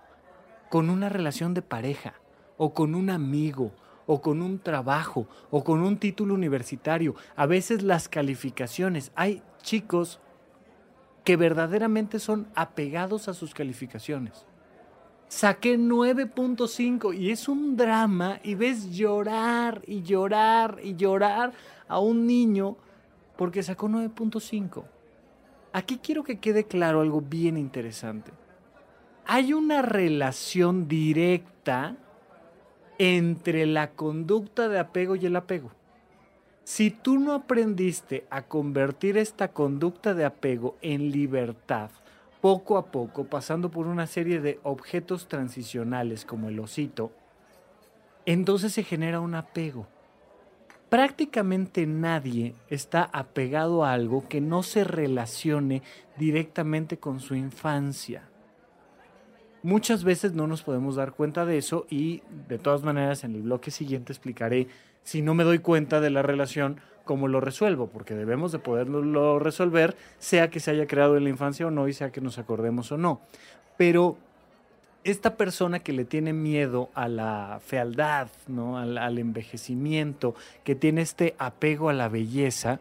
[0.74, 2.14] con una relación de pareja,
[2.56, 3.70] o con un amigo,
[4.06, 7.14] o con un trabajo, o con un título universitario.
[7.36, 9.12] A veces las calificaciones.
[9.14, 10.18] Hay chicos
[11.22, 14.46] que verdaderamente son apegados a sus calificaciones.
[15.28, 21.52] Saqué 9.5 y es un drama y ves llorar y llorar y llorar
[21.86, 22.76] a un niño
[23.36, 24.82] porque sacó 9.5.
[25.72, 28.32] Aquí quiero que quede claro algo bien interesante
[29.26, 31.96] hay una relación directa
[32.98, 35.70] entre la conducta de apego y el apego.
[36.64, 41.90] Si tú no aprendiste a convertir esta conducta de apego en libertad,
[42.40, 47.12] poco a poco, pasando por una serie de objetos transicionales como el osito,
[48.26, 49.86] entonces se genera un apego.
[50.88, 55.82] Prácticamente nadie está apegado a algo que no se relacione
[56.16, 58.28] directamente con su infancia.
[59.64, 63.40] Muchas veces no nos podemos dar cuenta de eso y de todas maneras en el
[63.40, 64.68] bloque siguiente explicaré
[65.04, 69.38] si no me doy cuenta de la relación, cómo lo resuelvo, porque debemos de poderlo
[69.38, 72.36] resolver, sea que se haya creado en la infancia o no y sea que nos
[72.36, 73.22] acordemos o no.
[73.78, 74.18] Pero
[75.02, 78.76] esta persona que le tiene miedo a la fealdad, ¿no?
[78.76, 82.80] al, al envejecimiento, que tiene este apego a la belleza,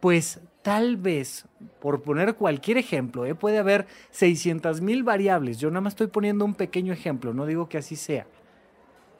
[0.00, 1.46] pues tal vez,
[1.80, 3.34] por poner cualquier ejemplo, ¿eh?
[3.34, 7.68] puede haber 600 mil variables, yo nada más estoy poniendo un pequeño ejemplo, no digo
[7.68, 8.26] que así sea.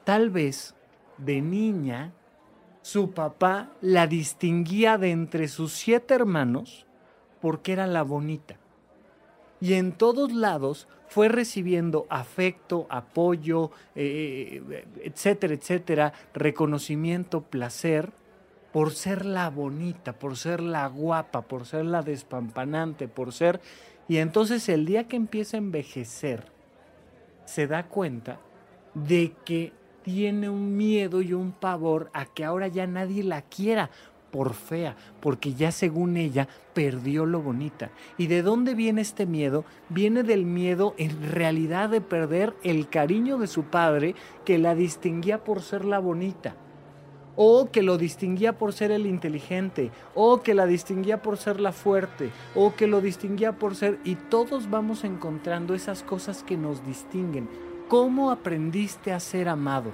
[0.05, 0.73] Tal vez
[1.17, 2.13] de niña
[2.81, 6.85] su papá la distinguía de entre sus siete hermanos
[7.41, 8.57] porque era la bonita.
[9.61, 18.11] Y en todos lados fue recibiendo afecto, apoyo, eh, eh, etcétera, etcétera, reconocimiento, placer
[18.73, 23.61] por ser la bonita, por ser la guapa, por ser la despampanante, por ser...
[24.07, 26.51] Y entonces el día que empieza a envejecer,
[27.45, 28.39] se da cuenta
[28.95, 33.91] de que tiene un miedo y un pavor a que ahora ya nadie la quiera
[34.31, 37.91] por fea, porque ya según ella perdió lo bonita.
[38.17, 39.65] ¿Y de dónde viene este miedo?
[39.89, 45.43] Viene del miedo en realidad de perder el cariño de su padre que la distinguía
[45.43, 46.55] por ser la bonita
[47.35, 51.71] o que lo distinguía por ser el inteligente, o que la distinguía por ser la
[51.71, 53.99] fuerte, o que lo distinguía por ser...
[54.03, 57.49] Y todos vamos encontrando esas cosas que nos distinguen.
[57.87, 59.91] ¿Cómo aprendiste a ser amado?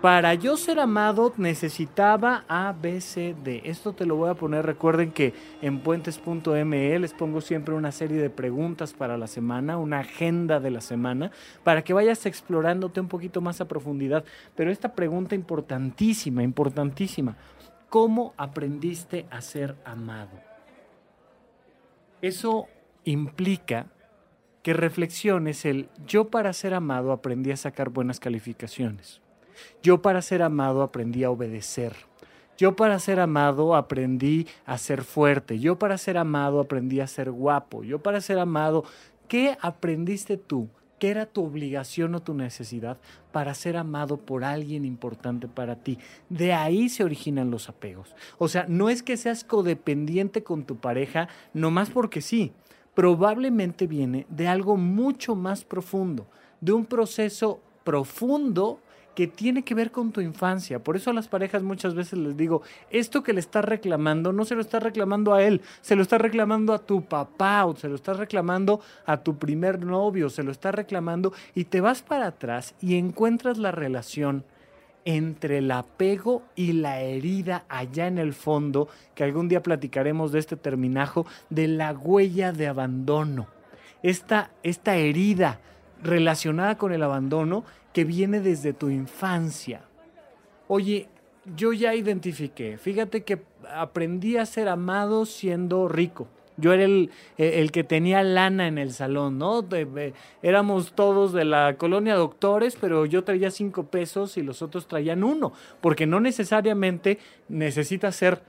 [0.00, 3.60] Para yo ser amado necesitaba A, B, C, D.
[3.66, 4.64] Esto te lo voy a poner.
[4.64, 9.98] Recuerden que en puentes.me les pongo siempre una serie de preguntas para la semana, una
[9.98, 11.32] agenda de la semana,
[11.64, 14.24] para que vayas explorándote un poquito más a profundidad.
[14.56, 17.36] Pero esta pregunta importantísima, importantísima.
[17.90, 20.40] ¿Cómo aprendiste a ser amado?
[22.22, 22.68] Eso
[23.04, 23.88] implica
[24.62, 29.20] que reflexiones el yo para ser amado aprendí a sacar buenas calificaciones
[29.82, 31.94] yo para ser amado aprendí a obedecer.
[32.60, 35.58] Yo para ser amado aprendí a ser fuerte.
[35.58, 37.84] Yo para ser amado aprendí a ser guapo.
[37.84, 38.84] Yo para ser amado,
[39.28, 40.68] ¿qué aprendiste tú?
[40.98, 42.98] ¿Qué era tu obligación o tu necesidad
[43.32, 45.96] para ser amado por alguien importante para ti?
[46.28, 48.14] De ahí se originan los apegos.
[48.36, 52.52] O sea, no es que seas codependiente con tu pareja, nomás porque sí.
[52.92, 56.26] Probablemente viene de algo mucho más profundo,
[56.60, 58.80] de un proceso profundo
[59.14, 60.78] que tiene que ver con tu infancia.
[60.78, 64.44] Por eso a las parejas muchas veces les digo, esto que le estás reclamando no
[64.44, 67.88] se lo estás reclamando a él, se lo estás reclamando a tu papá o se
[67.88, 72.28] lo estás reclamando a tu primer novio, se lo estás reclamando y te vas para
[72.28, 74.44] atrás y encuentras la relación
[75.04, 80.38] entre el apego y la herida allá en el fondo, que algún día platicaremos de
[80.38, 83.48] este terminajo, de la huella de abandono.
[84.02, 85.60] Esta, esta herida
[86.02, 89.82] relacionada con el abandono que viene desde tu infancia.
[90.68, 91.08] Oye,
[91.56, 93.42] yo ya identifiqué, fíjate que
[93.74, 96.28] aprendí a ser amado siendo rico.
[96.56, 99.66] Yo era el, el, que tenía lana en el salón, ¿no?
[100.42, 105.24] éramos todos de la colonia doctores, pero yo traía cinco pesos y los otros traían
[105.24, 108.42] uno, porque no necesariamente necesitas ser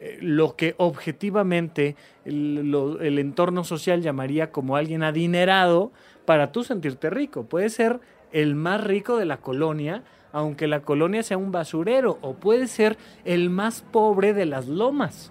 [0.00, 5.92] eh, lo que objetivamente el entorno social llamaría como alguien adinerado
[6.24, 7.44] para tú sentirte rico.
[7.44, 8.00] Puede ser
[8.32, 12.96] el más rico de la colonia, aunque la colonia sea un basurero, o puede ser
[13.24, 15.30] el más pobre de las lomas.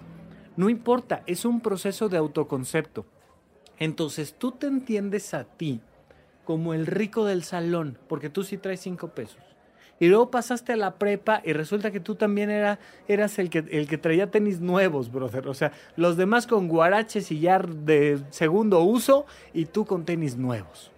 [0.56, 3.04] No importa, es un proceso de autoconcepto.
[3.78, 5.80] Entonces tú te entiendes a ti
[6.44, 9.40] como el rico del salón, porque tú sí traes cinco pesos.
[10.00, 13.58] Y luego pasaste a la prepa y resulta que tú también era, eras el que,
[13.70, 15.46] el que traía tenis nuevos, brother.
[15.46, 20.36] O sea, los demás con guaraches y ya de segundo uso y tú con tenis
[20.36, 20.90] nuevos.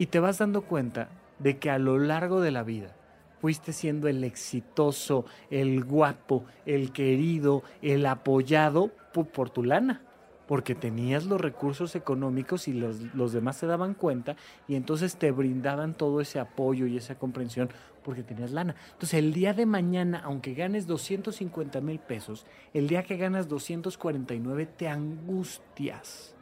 [0.00, 2.96] Y te vas dando cuenta de que a lo largo de la vida
[3.38, 10.00] fuiste siendo el exitoso, el guapo, el querido, el apoyado por, tu lana,
[10.48, 14.36] porque tenías los recursos económicos y los, los, demás se daban cuenta
[14.66, 17.68] y entonces te brindaban todo ese apoyo y esa comprensión
[18.02, 18.76] porque tenías lana.
[18.92, 24.64] Entonces el día de mañana, aunque ganes 250 mil pesos, el día que ganas 249
[24.64, 26.34] te angustias.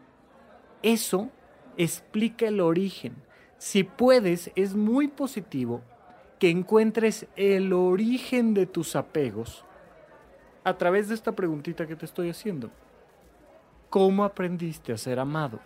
[0.80, 1.32] Eso
[1.76, 3.26] explica el origen
[3.58, 5.82] si puedes, es muy positivo
[6.38, 9.64] que encuentres el origen de tus apegos
[10.64, 12.70] a través de esta preguntita que te estoy haciendo.
[13.90, 15.58] ¿Cómo aprendiste a ser amado?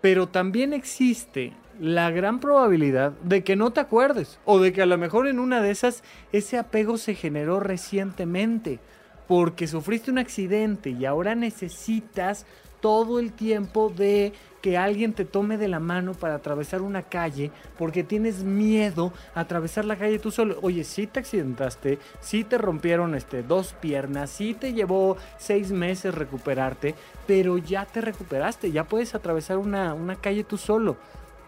[0.00, 4.86] Pero también existe la gran probabilidad de que no te acuerdes o de que a
[4.86, 8.80] lo mejor en una de esas ese apego se generó recientemente
[9.28, 12.46] porque sufriste un accidente y ahora necesitas
[12.80, 17.50] todo el tiempo de que alguien te tome de la mano para atravesar una calle
[17.78, 20.58] porque tienes miedo a atravesar la calle tú solo.
[20.62, 26.14] Oye, si te accidentaste, si te rompieron este, dos piernas, si te llevó seis meses
[26.14, 26.94] recuperarte,
[27.26, 30.96] pero ya te recuperaste, ya puedes atravesar una, una calle tú solo.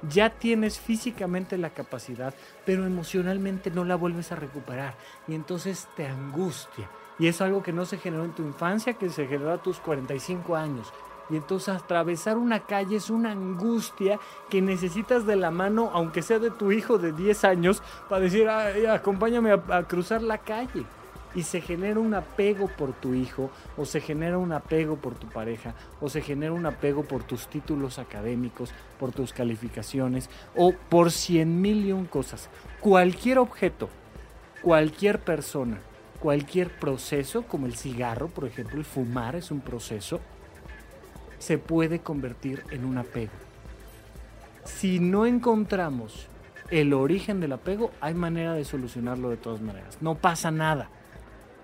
[0.09, 2.35] Ya tienes físicamente la capacidad,
[2.67, 4.95] pero emocionalmente no la vuelves a recuperar.
[5.29, 6.91] Y entonces te angustia.
[7.21, 9.79] Y es algo que no se generó en tu infancia, que se generó a tus
[9.79, 10.93] 45 años.
[11.31, 14.19] Y entonces atravesar una calle es una angustia
[14.51, 18.49] que necesitas de la mano, aunque sea de tu hijo de 10 años, para decir,
[18.49, 20.85] acompáñame a, cruzar la calle.
[21.35, 25.29] Y se genera un apego por tu hijo, o se genera un apego por tu
[25.29, 31.11] pareja, o se genera un apego por tus títulos académicos, por tus calificaciones, o por
[31.11, 32.51] cien mil y un cosas.
[32.81, 33.89] Cualquier objeto,
[34.61, 35.79] cualquier persona,
[36.21, 40.21] cualquier proceso, como el cigarro, por ejemplo, el fumar es un proceso,
[41.43, 43.33] se puede convertir en un apego.
[44.63, 46.29] Si no encontramos
[46.71, 49.99] el origen del apego, hay manera de solucionarlo de todas maneras.
[50.01, 50.89] No pasa nada.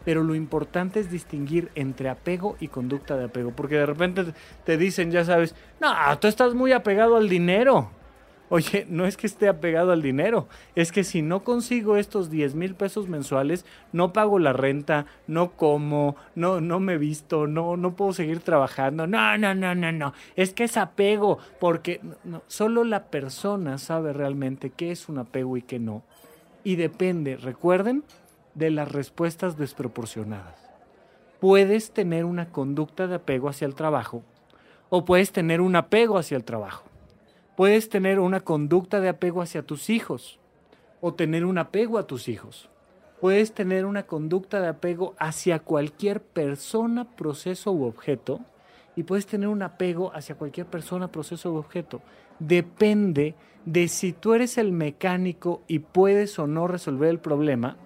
[0.05, 3.53] Pero lo importante es distinguir entre apego y conducta de apego.
[3.53, 4.25] Porque de repente
[4.65, 7.89] te dicen, ya sabes, no, tú estás muy apegado al dinero.
[8.51, 12.55] Oye, no es que esté apegado al dinero, es que si no consigo estos 10
[12.55, 17.95] mil pesos mensuales, no pago la renta, no como, no, no me visto, no, no
[17.95, 19.07] puedo seguir trabajando.
[19.07, 20.15] No, no, no, no, no.
[20.35, 22.01] Es que es apego, porque
[22.47, 26.03] solo la persona sabe realmente qué es un apego y qué no.
[26.65, 28.03] Y depende, recuerden,
[28.55, 30.69] de las respuestas desproporcionadas.
[31.39, 34.23] Puedes tener una conducta de apego hacia el trabajo
[34.89, 36.88] o puedes tener un apego hacia el trabajo.
[37.59, 40.39] Puedes tener una conducta de apego hacia tus hijos
[41.01, 42.71] o tener un apego a tus hijos.
[43.21, 48.39] Puedes tener una conducta de apego hacia cualquier persona, proceso u objeto
[48.95, 52.01] y puedes tener un apego hacia cualquier persona, proceso u objeto.
[52.39, 57.77] Depende de si tú eres el mecánico y puedes o no resolver el problema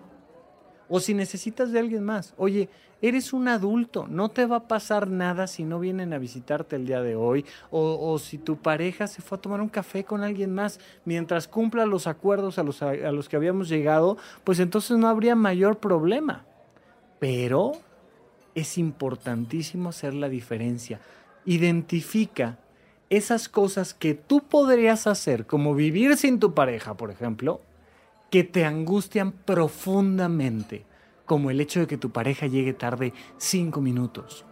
[0.95, 2.35] o si necesitas de alguien más.
[2.37, 2.69] Oye,
[3.01, 6.85] eres un adulto, no te va a pasar nada si no vienen a visitarte el
[6.85, 10.53] día de hoy o, si tu pareja se fue a tomar un café con alguien
[10.55, 15.09] más mientras cumpla los acuerdos a los, a los que habíamos llegado, pues entonces no
[15.09, 16.45] habría mayor problema.
[17.19, 17.73] Pero
[18.55, 21.01] es importantísimo hacer la diferencia.
[21.47, 22.59] Identifica
[23.09, 27.63] esas cosas que tú podrías hacer, como vivir sin tu pareja, por ejemplo,
[28.33, 30.87] que te angustian profundamente,
[31.27, 34.47] como el hecho de que tu pareja llegue tarde cinco minutos.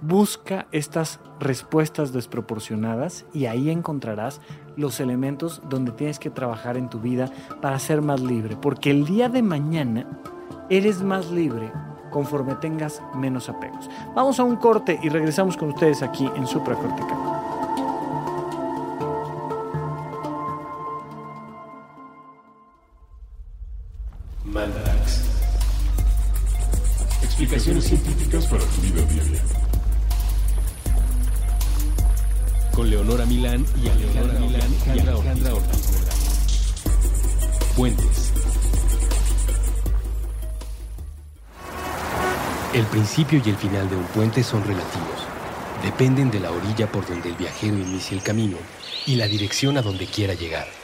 [0.00, 4.40] Busca estas respuestas desproporcionadas y ahí encontrarás
[4.76, 9.04] los elementos donde tienes que trabajar en tu vida para ser más libre, porque el
[9.04, 10.22] día de mañana
[10.70, 11.70] eres más libre
[12.10, 13.90] conforme tengas menos apegos.
[14.14, 17.43] Vamos a un corte y regresamos con ustedes aquí en Supracortical.
[27.80, 29.40] Científicas para tu vida diaria.
[32.72, 35.90] Con Leonora Milán y Alejandra Milán y Alejandra Ortiz
[37.76, 38.32] Puentes.
[42.72, 45.26] El principio y el final de un puente son relativos.
[45.82, 48.56] Dependen de la orilla por donde el viajero inicia el camino
[49.04, 50.83] y la dirección a donde quiera llegar.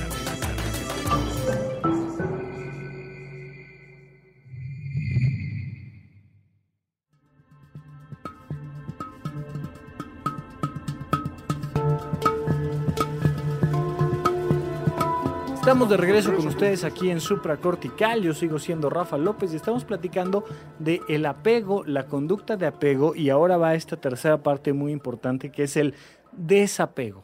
[15.89, 18.21] De regreso con ustedes aquí en Supracortical.
[18.21, 20.45] Yo sigo siendo Rafa López y estamos platicando
[20.79, 25.51] de el apego, la conducta de apego y ahora va esta tercera parte muy importante
[25.51, 25.95] que es el
[26.31, 27.23] desapego.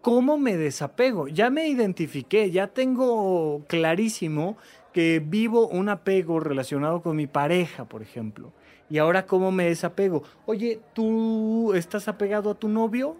[0.00, 1.26] ¿Cómo me desapego?
[1.28, 4.58] Ya me identifiqué, ya tengo clarísimo
[4.92, 8.52] que vivo un apego relacionado con mi pareja, por ejemplo.
[8.90, 10.22] Y ahora, ¿cómo me desapego?
[10.46, 13.16] Oye, ¿tú estás apegado a tu novio?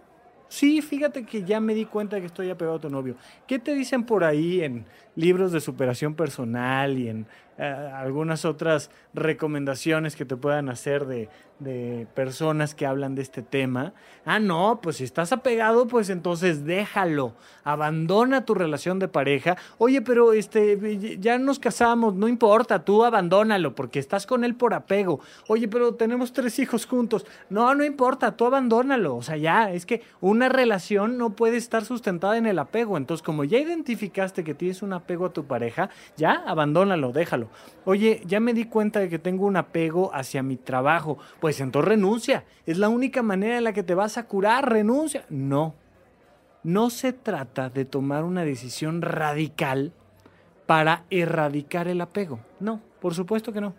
[0.47, 3.15] Sí, fíjate que ya me di cuenta que estoy apegado a tu novio.
[3.47, 4.85] ¿Qué te dicen por ahí en
[5.15, 7.25] libros de superación personal y en
[7.63, 13.41] eh, algunas otras recomendaciones que te puedan hacer de, de personas que hablan de este
[13.41, 13.93] tema.
[14.25, 17.33] Ah, no, pues si estás apegado, pues entonces déjalo,
[17.63, 19.57] abandona tu relación de pareja.
[19.77, 24.73] Oye, pero este, ya nos casamos, no importa, tú abandónalo porque estás con él por
[24.73, 25.19] apego.
[25.47, 27.25] Oye, pero tenemos tres hijos juntos.
[27.49, 29.15] No, no importa, tú abandónalo.
[29.15, 32.97] O sea, ya, es que una relación no puede estar sustentada en el apego.
[32.97, 37.49] Entonces, como ya identificaste que tienes un apego a tu pareja, ya abandónalo, déjalo.
[37.85, 41.17] Oye, ya me di cuenta de que tengo un apego hacia mi trabajo.
[41.39, 42.45] Pues entonces renuncia.
[42.65, 45.25] Es la única manera en la que te vas a curar, renuncia.
[45.29, 45.75] No.
[46.63, 49.91] No se trata de tomar una decisión radical
[50.65, 52.39] para erradicar el apego.
[52.59, 53.73] No, por supuesto que no.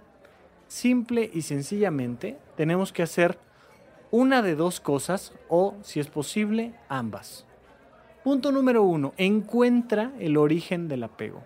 [0.69, 3.39] Simple y sencillamente tenemos que hacer
[4.11, 7.47] una de dos cosas o, si es posible, ambas.
[8.23, 11.43] Punto número uno, encuentra el origen del apego.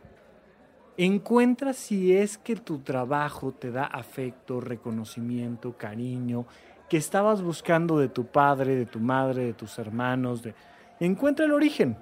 [1.01, 6.45] Encuentra si es que tu trabajo te da afecto, reconocimiento, cariño,
[6.89, 10.43] que estabas buscando de tu padre, de tu madre, de tus hermanos.
[10.43, 10.57] De...
[10.99, 11.97] Encuentra el origen.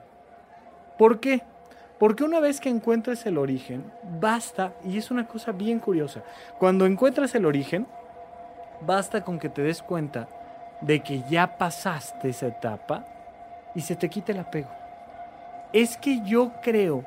[0.97, 1.43] ¿Por qué?
[1.99, 3.85] Porque una vez que encuentres el origen,
[4.19, 6.25] basta, y es una cosa bien curiosa,
[6.59, 7.87] cuando encuentras el origen,
[8.81, 10.27] basta con que te des cuenta
[10.81, 13.05] de que ya pasaste esa etapa
[13.75, 14.71] y se te quite el apego.
[15.75, 17.05] Es que yo creo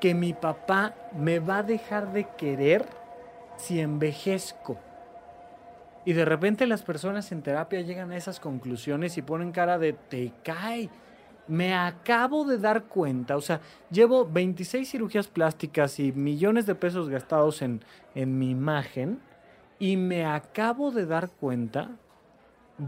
[0.00, 2.86] que mi papá me va a dejar de querer
[3.56, 4.78] si envejezco.
[6.04, 9.92] Y de repente las personas en terapia llegan a esas conclusiones y ponen cara de
[9.92, 10.88] te cae.
[11.48, 17.08] Me acabo de dar cuenta, o sea, llevo 26 cirugías plásticas y millones de pesos
[17.08, 17.82] gastados en,
[18.16, 19.20] en mi imagen
[19.78, 21.90] y me acabo de dar cuenta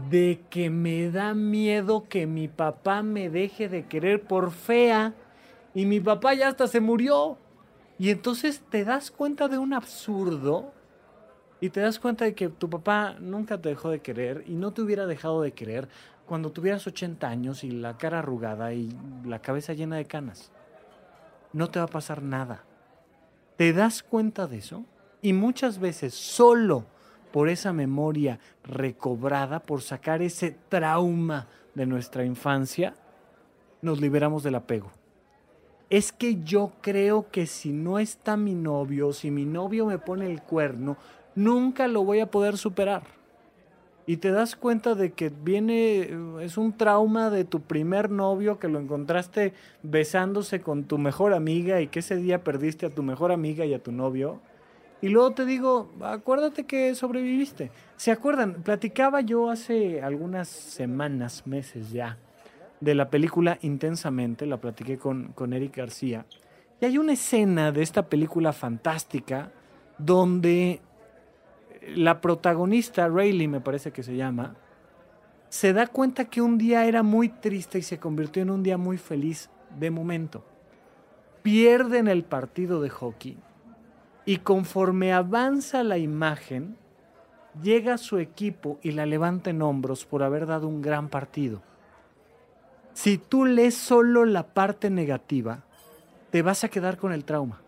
[0.09, 5.13] de que me da miedo que mi papá me deje de querer por fea
[5.79, 7.37] y mi papá ya hasta se murió.
[7.97, 10.73] Y entonces te das cuenta de un absurdo
[11.61, 14.73] y te das cuenta de que tu papá nunca te dejó de querer y no
[14.73, 15.87] te hubiera dejado de querer
[16.25, 20.51] cuando tuvieras 80 años y la cara arrugada y la cabeza llena de canas.
[21.53, 22.65] No te va a pasar nada.
[23.55, 24.83] ¿Te das cuenta de eso?
[25.21, 26.87] Y muchas veces solo
[27.31, 32.97] por esa memoria recobrada, por sacar ese trauma de nuestra infancia,
[33.81, 34.98] nos liberamos del apego
[35.89, 40.29] es que yo creo que si no está mi novio, si mi novio me pone
[40.29, 40.97] el cuerno,
[41.35, 43.03] nunca lo voy a poder superar.
[44.05, 46.09] Y te das cuenta de que viene,
[46.41, 51.79] es un trauma de tu primer novio que lo encontraste besándose con tu mejor amiga
[51.79, 54.39] y que ese día perdiste a tu mejor amiga y a tu novio.
[55.01, 57.71] Y luego te digo, acuérdate que sobreviviste.
[57.97, 58.63] ¿Se acuerdan?
[58.63, 62.17] Platicaba yo hace algunas semanas, meses ya,
[62.79, 66.25] de la película Intensamente, la platiqué con, con Eric García,
[66.81, 69.51] y hay una escena de esta película fantástica
[69.97, 70.81] donde
[71.95, 74.55] la protagonista, Rayleigh me parece que se llama,
[75.49, 78.77] se da cuenta que un día era muy triste y se convirtió en un día
[78.77, 80.45] muy feliz de momento.
[81.41, 83.37] Pierden el partido de hockey
[84.25, 86.77] y conforme avanza la imagen,
[87.61, 91.61] llega su equipo y la levanta en hombros por haber dado un gran partido.
[92.93, 95.63] Si tú lees solo la parte negativa,
[96.31, 97.61] te vas a quedar con el trauma.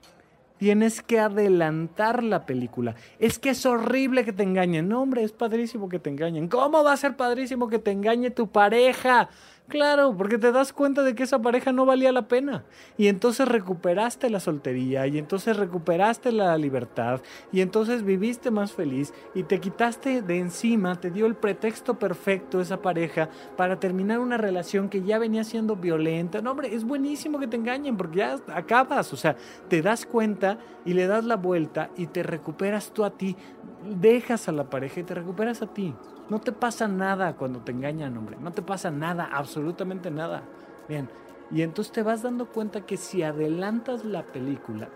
[0.57, 2.95] Tienes que adelantar la película.
[3.17, 4.87] Es que es horrible que te engañen.
[4.87, 6.47] No, hombre, es padrísimo que te engañen.
[6.47, 9.29] ¿Cómo va a ser padrísimo que te engañe tu pareja?
[9.67, 12.65] Claro, porque te das cuenta de que esa pareja no valía la pena.
[12.97, 17.21] Y entonces recuperaste la soltería, y entonces recuperaste la libertad,
[17.53, 22.59] y entonces viviste más feliz, y te quitaste de encima, te dio el pretexto perfecto
[22.59, 26.41] esa pareja para terminar una relación que ya venía siendo violenta.
[26.41, 29.37] No, hombre, es buenísimo que te engañen, porque ya acabas, o sea,
[29.69, 33.37] te das cuenta y le das la vuelta y te recuperas tú a ti,
[33.85, 35.95] dejas a la pareja y te recuperas a ti.
[36.31, 38.37] No te pasa nada cuando te engañan, hombre.
[38.39, 40.43] No te pasa nada, absolutamente nada.
[40.87, 41.09] Bien.
[41.51, 44.87] Y entonces te vas dando cuenta que si adelantas la película,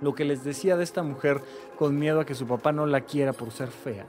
[0.00, 1.40] lo que les decía de esta mujer
[1.76, 4.06] con miedo a que su papá no la quiera por ser fea.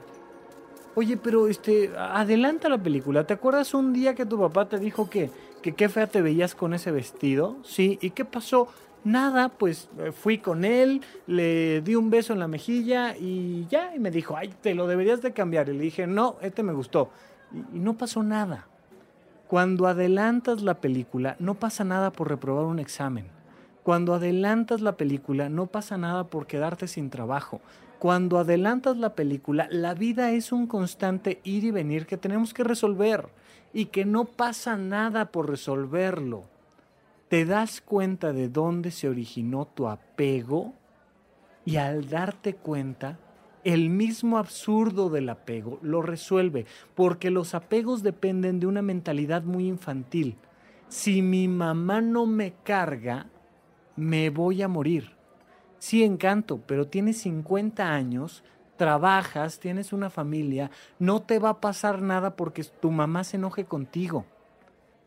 [0.94, 3.26] Oye, pero este, adelanta la película.
[3.26, 6.54] ¿Te acuerdas un día que tu papá te dijo que, que qué fea te veías
[6.54, 7.56] con ese vestido?
[7.64, 8.68] Sí, ¿y qué pasó?
[9.04, 13.94] Nada, pues eh, fui con él, le di un beso en la mejilla y ya,
[13.94, 15.68] y me dijo, ay, te lo deberías de cambiar.
[15.68, 17.10] Y le dije, no, este me gustó.
[17.52, 18.66] Y, y no pasó nada.
[19.46, 23.26] Cuando adelantas la película, no pasa nada por reprobar un examen.
[23.82, 27.60] Cuando adelantas la película, no pasa nada por quedarte sin trabajo.
[27.98, 32.64] Cuando adelantas la película, la vida es un constante ir y venir que tenemos que
[32.64, 33.28] resolver
[33.74, 36.53] y que no pasa nada por resolverlo
[37.34, 40.72] te das cuenta de dónde se originó tu apego
[41.64, 43.18] y al darte cuenta,
[43.64, 46.64] el mismo absurdo del apego lo resuelve,
[46.94, 50.36] porque los apegos dependen de una mentalidad muy infantil.
[50.86, 53.26] Si mi mamá no me carga,
[53.96, 55.16] me voy a morir.
[55.80, 58.44] Sí, encanto, pero tienes 50 años,
[58.76, 60.70] trabajas, tienes una familia,
[61.00, 64.24] no te va a pasar nada porque tu mamá se enoje contigo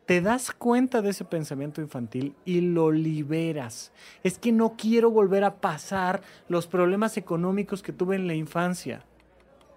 [0.08, 3.92] te das cuenta de ese pensamiento infantil y lo liberas.
[4.22, 9.04] Es que no quiero volver a pasar los problemas económicos que tuve en la infancia.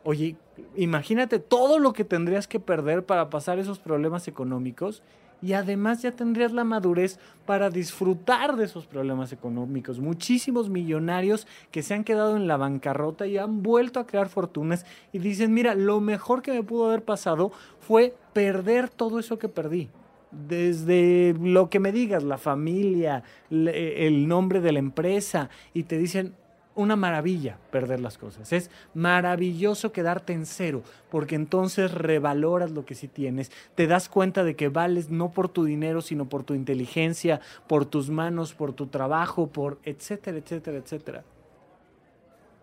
[0.06, 0.38] Oye,
[0.78, 5.04] imagínate todo lo que tendrías que perder para pasar esos problemas económicos
[5.42, 10.00] y además ya tendrías la madurez para disfrutar de esos problemas económicos.
[10.00, 14.86] Muchísimos millonarios que se han quedado en la bancarrota y han vuelto a crear fortunas
[15.12, 17.52] y dicen, mira, lo mejor que me pudo haber pasado
[17.82, 19.90] fue perder todo eso que perdí
[20.32, 26.34] desde lo que me digas, la familia, el nombre de la empresa, y te dicen
[26.74, 28.54] una maravilla perder las cosas.
[28.54, 34.44] Es maravilloso quedarte en cero, porque entonces revaloras lo que sí tienes, te das cuenta
[34.44, 38.74] de que vales no por tu dinero, sino por tu inteligencia, por tus manos, por
[38.74, 41.24] tu trabajo, por etcétera, etcétera, etcétera.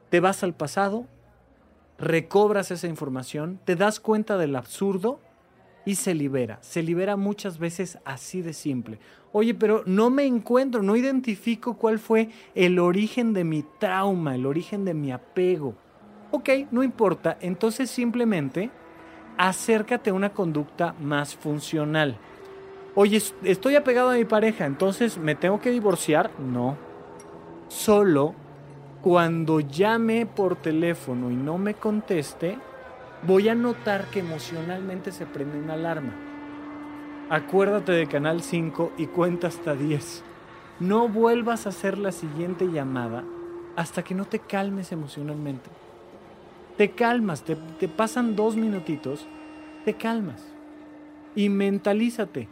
[0.08, 1.06] Te vas al pasado,
[1.98, 5.20] recobras esa información, te das cuenta del absurdo
[5.88, 6.58] y se libera.
[6.60, 8.98] Se libera muchas veces así de simple.
[9.32, 14.44] Oye, pero no me encuentro, no identifico cuál fue el origen de mi trauma, el
[14.44, 15.74] origen de mi apego.
[16.30, 17.38] Ok, no importa.
[17.40, 18.70] Entonces simplemente
[19.38, 22.18] acércate a una conducta más funcional.
[22.94, 26.38] Oye, estoy apegado a mi pareja, entonces me tengo que divorciar.
[26.38, 26.76] No.
[27.68, 28.34] Solo
[29.00, 32.58] cuando llame por teléfono y no me conteste,
[33.26, 36.12] voy a notar que emocionalmente se prende una alarma.
[37.30, 40.24] Acuérdate de Canal 5 y cuenta hasta 10.
[40.80, 43.24] No vuelvas a hacer la siguiente llamada
[43.76, 45.68] hasta que no te calmes emocionalmente.
[46.76, 49.26] Te calmas, te, te pasan dos minutitos,
[49.84, 50.42] te calmas.
[51.34, 52.48] Y mentalízate.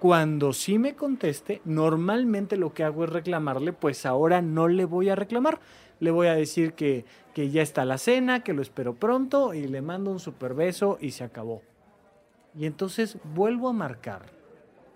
[0.00, 5.10] Cuando sí me conteste, normalmente lo que hago es reclamarle, pues ahora no le voy
[5.10, 5.60] a reclamar
[6.00, 9.66] le voy a decir que, que ya está la cena, que lo espero pronto y
[9.68, 11.62] le mando un super beso y se acabó.
[12.58, 14.22] Y entonces vuelvo a marcar,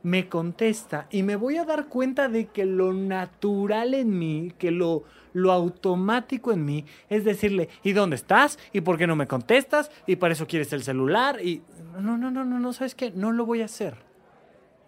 [0.03, 4.71] me contesta y me voy a dar cuenta de que lo natural en mí, que
[4.71, 8.59] lo, lo automático en mí es decirle, ¿y dónde estás?
[8.73, 9.91] ¿Y por qué no me contestas?
[10.07, 11.41] ¿Y para eso quieres el celular?
[11.43, 11.63] Y
[12.01, 13.13] no, no, no, no, no, ¿sabes qué?
[13.13, 13.95] No lo voy a hacer.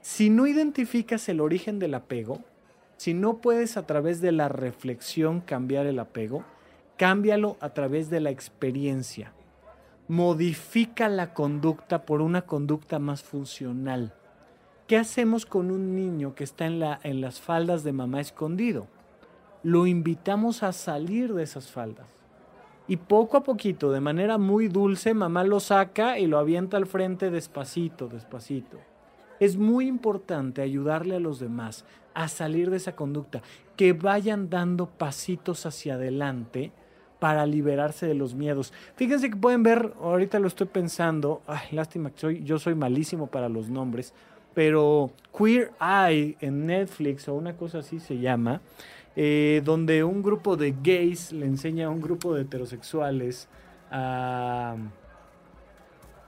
[0.03, 2.45] Si no identificas el origen del apego,
[2.97, 6.45] si no puedes a través de la reflexión cambiar el apego,
[6.97, 9.33] cámbialo a través de la experiencia.
[10.09, 14.15] Modifica la conducta por una conducta más funcional.
[14.87, 18.87] ¿Qué hacemos con un niño que está en, la, en las faldas de mamá escondido?
[19.63, 22.07] Lo invitamos a salir de esas faldas.
[22.89, 26.87] Y poco a poquito, de manera muy dulce, mamá lo saca y lo avienta al
[26.87, 28.79] frente despacito, despacito.
[29.41, 31.85] Es muy importante ayudarle a los demás
[32.17, 33.43] a salir de esa conducta,
[33.77, 36.73] que vayan dando pasitos hacia adelante
[37.19, 38.73] para liberarse de los miedos.
[38.97, 43.27] Fíjense que pueden ver, ahorita lo estoy pensando, ay, lástima que soy, yo soy malísimo
[43.27, 44.15] para los nombres,
[44.55, 48.63] pero Queer Eye en Netflix o una cosa así se llama,
[49.15, 53.47] eh, donde un grupo de gays le enseña a un grupo de heterosexuales
[53.91, 54.75] a,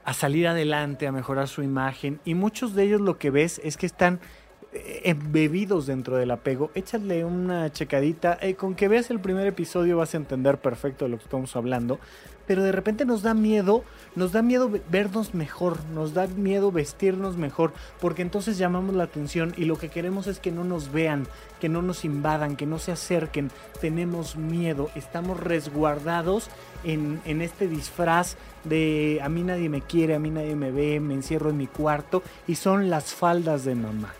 [0.05, 3.78] a salir adelante, a mejorar su imagen, y muchos de ellos lo que ves es
[3.78, 4.20] que están
[5.05, 8.39] embebidos dentro del apego, échale una checadita.
[8.41, 11.55] Eh, con que veas el primer episodio vas a entender perfecto de lo que estamos
[11.57, 11.99] hablando.
[12.47, 13.85] Pero de repente nos da miedo,
[14.16, 19.53] nos da miedo vernos mejor, nos da miedo vestirnos mejor, porque entonces llamamos la atención
[19.59, 21.26] y lo que queremos es que no nos vean,
[21.61, 23.51] que no nos invadan, que no se acerquen.
[23.83, 26.49] Tenemos miedo, estamos resguardados
[26.85, 31.01] en, en este disfraz de a mí nadie me quiere, a mí nadie me ve,
[31.01, 34.14] me encierro en mi cuarto y son las faldas de mamá.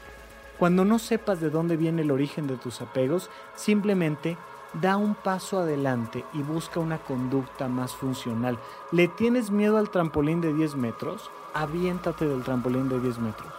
[0.59, 4.37] Cuando no sepas de dónde viene el origen de tus apegos, simplemente
[4.73, 8.59] da un paso adelante y busca una conducta más funcional.
[8.91, 11.31] ¿Le tienes miedo al trampolín de 10 metros?
[11.55, 13.53] Aviéntate del trampolín de 10 metros.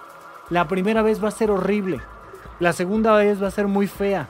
[0.50, 2.02] La primera vez va a ser horrible.
[2.60, 4.28] La segunda vez va a ser muy fea.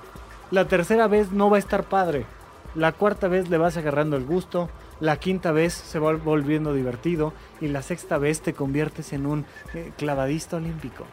[0.52, 2.28] La tercera vez no va a estar padre.
[2.76, 4.70] La cuarta vez le vas agarrando el gusto.
[5.00, 7.34] La quinta vez se va volviendo divertido.
[7.62, 11.06] Y la sexta vez te conviertes en un eh, clavadista olímpico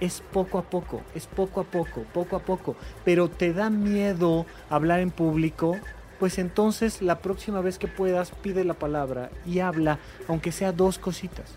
[0.00, 4.46] es poco a poco, es poco a poco, poco a poco, pero te da miedo
[4.70, 5.76] hablar en público,
[6.18, 10.98] pues entonces la próxima vez que puedas pide la palabra y habla, aunque sea dos
[10.98, 11.56] cositas.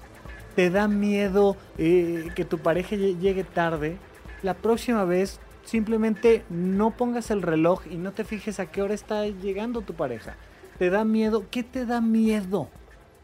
[0.55, 3.97] Te da miedo eh, que tu pareja llegue tarde,
[4.41, 8.93] la próxima vez simplemente no pongas el reloj y no te fijes a qué hora
[8.93, 10.35] está llegando tu pareja.
[10.77, 12.69] Te da miedo, ¿qué te da miedo?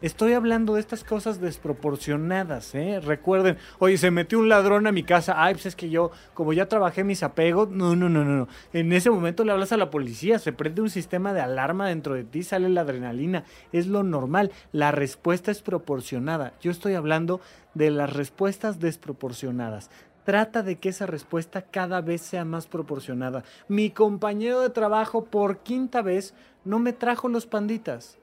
[0.06, 3.00] Estoy hablando de estas cosas desproporcionadas, ¿eh?
[3.00, 5.34] Recuerden, oye, se metió un ladrón a mi casa.
[5.44, 8.48] Ay, pues es que yo, como ya trabajé mis apegos, no, no, no, no.
[8.72, 12.14] En ese momento le hablas a la policía, se prende un sistema de alarma dentro
[12.14, 13.46] de ti, sale la adrenalina.
[13.72, 14.52] Es lo normal.
[14.72, 16.54] La respuesta es proporcionada.
[16.62, 17.42] Yo estoy hablando
[17.74, 19.90] de las respuestas desproporcionadas.
[20.24, 23.44] Trata de que esa respuesta cada vez sea más proporcionada.
[23.68, 28.20] Mi compañero de trabajo por quinta vez no me trajo los panditas.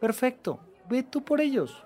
[0.00, 1.84] Perfecto, ve tú por ellos.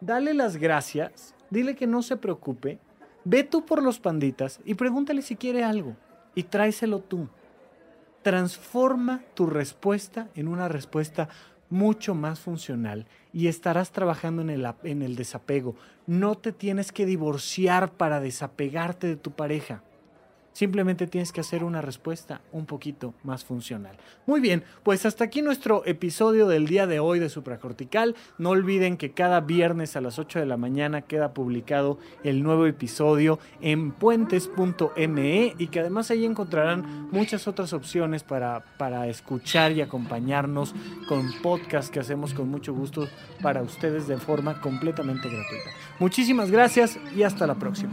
[0.00, 2.78] Dale las gracias, dile que no se preocupe,
[3.24, 5.96] ve tú por los panditas y pregúntale si quiere algo
[6.34, 7.28] y tráeselo tú.
[8.22, 11.28] Transforma tu respuesta en una respuesta
[11.70, 15.74] mucho más funcional y estarás trabajando en el, en el desapego.
[16.06, 19.82] No te tienes que divorciar para desapegarte de tu pareja.
[20.58, 23.96] Simplemente tienes que hacer una respuesta un poquito más funcional.
[24.26, 28.16] Muy bien, pues hasta aquí nuestro episodio del día de hoy de Supracortical.
[28.38, 32.66] No olviden que cada viernes a las 8 de la mañana queda publicado el nuevo
[32.66, 39.80] episodio en puentes.me y que además ahí encontrarán muchas otras opciones para, para escuchar y
[39.80, 40.74] acompañarnos
[41.08, 43.06] con podcast que hacemos con mucho gusto
[43.42, 45.70] para ustedes de forma completamente gratuita.
[46.00, 47.92] Muchísimas gracias y hasta la próxima.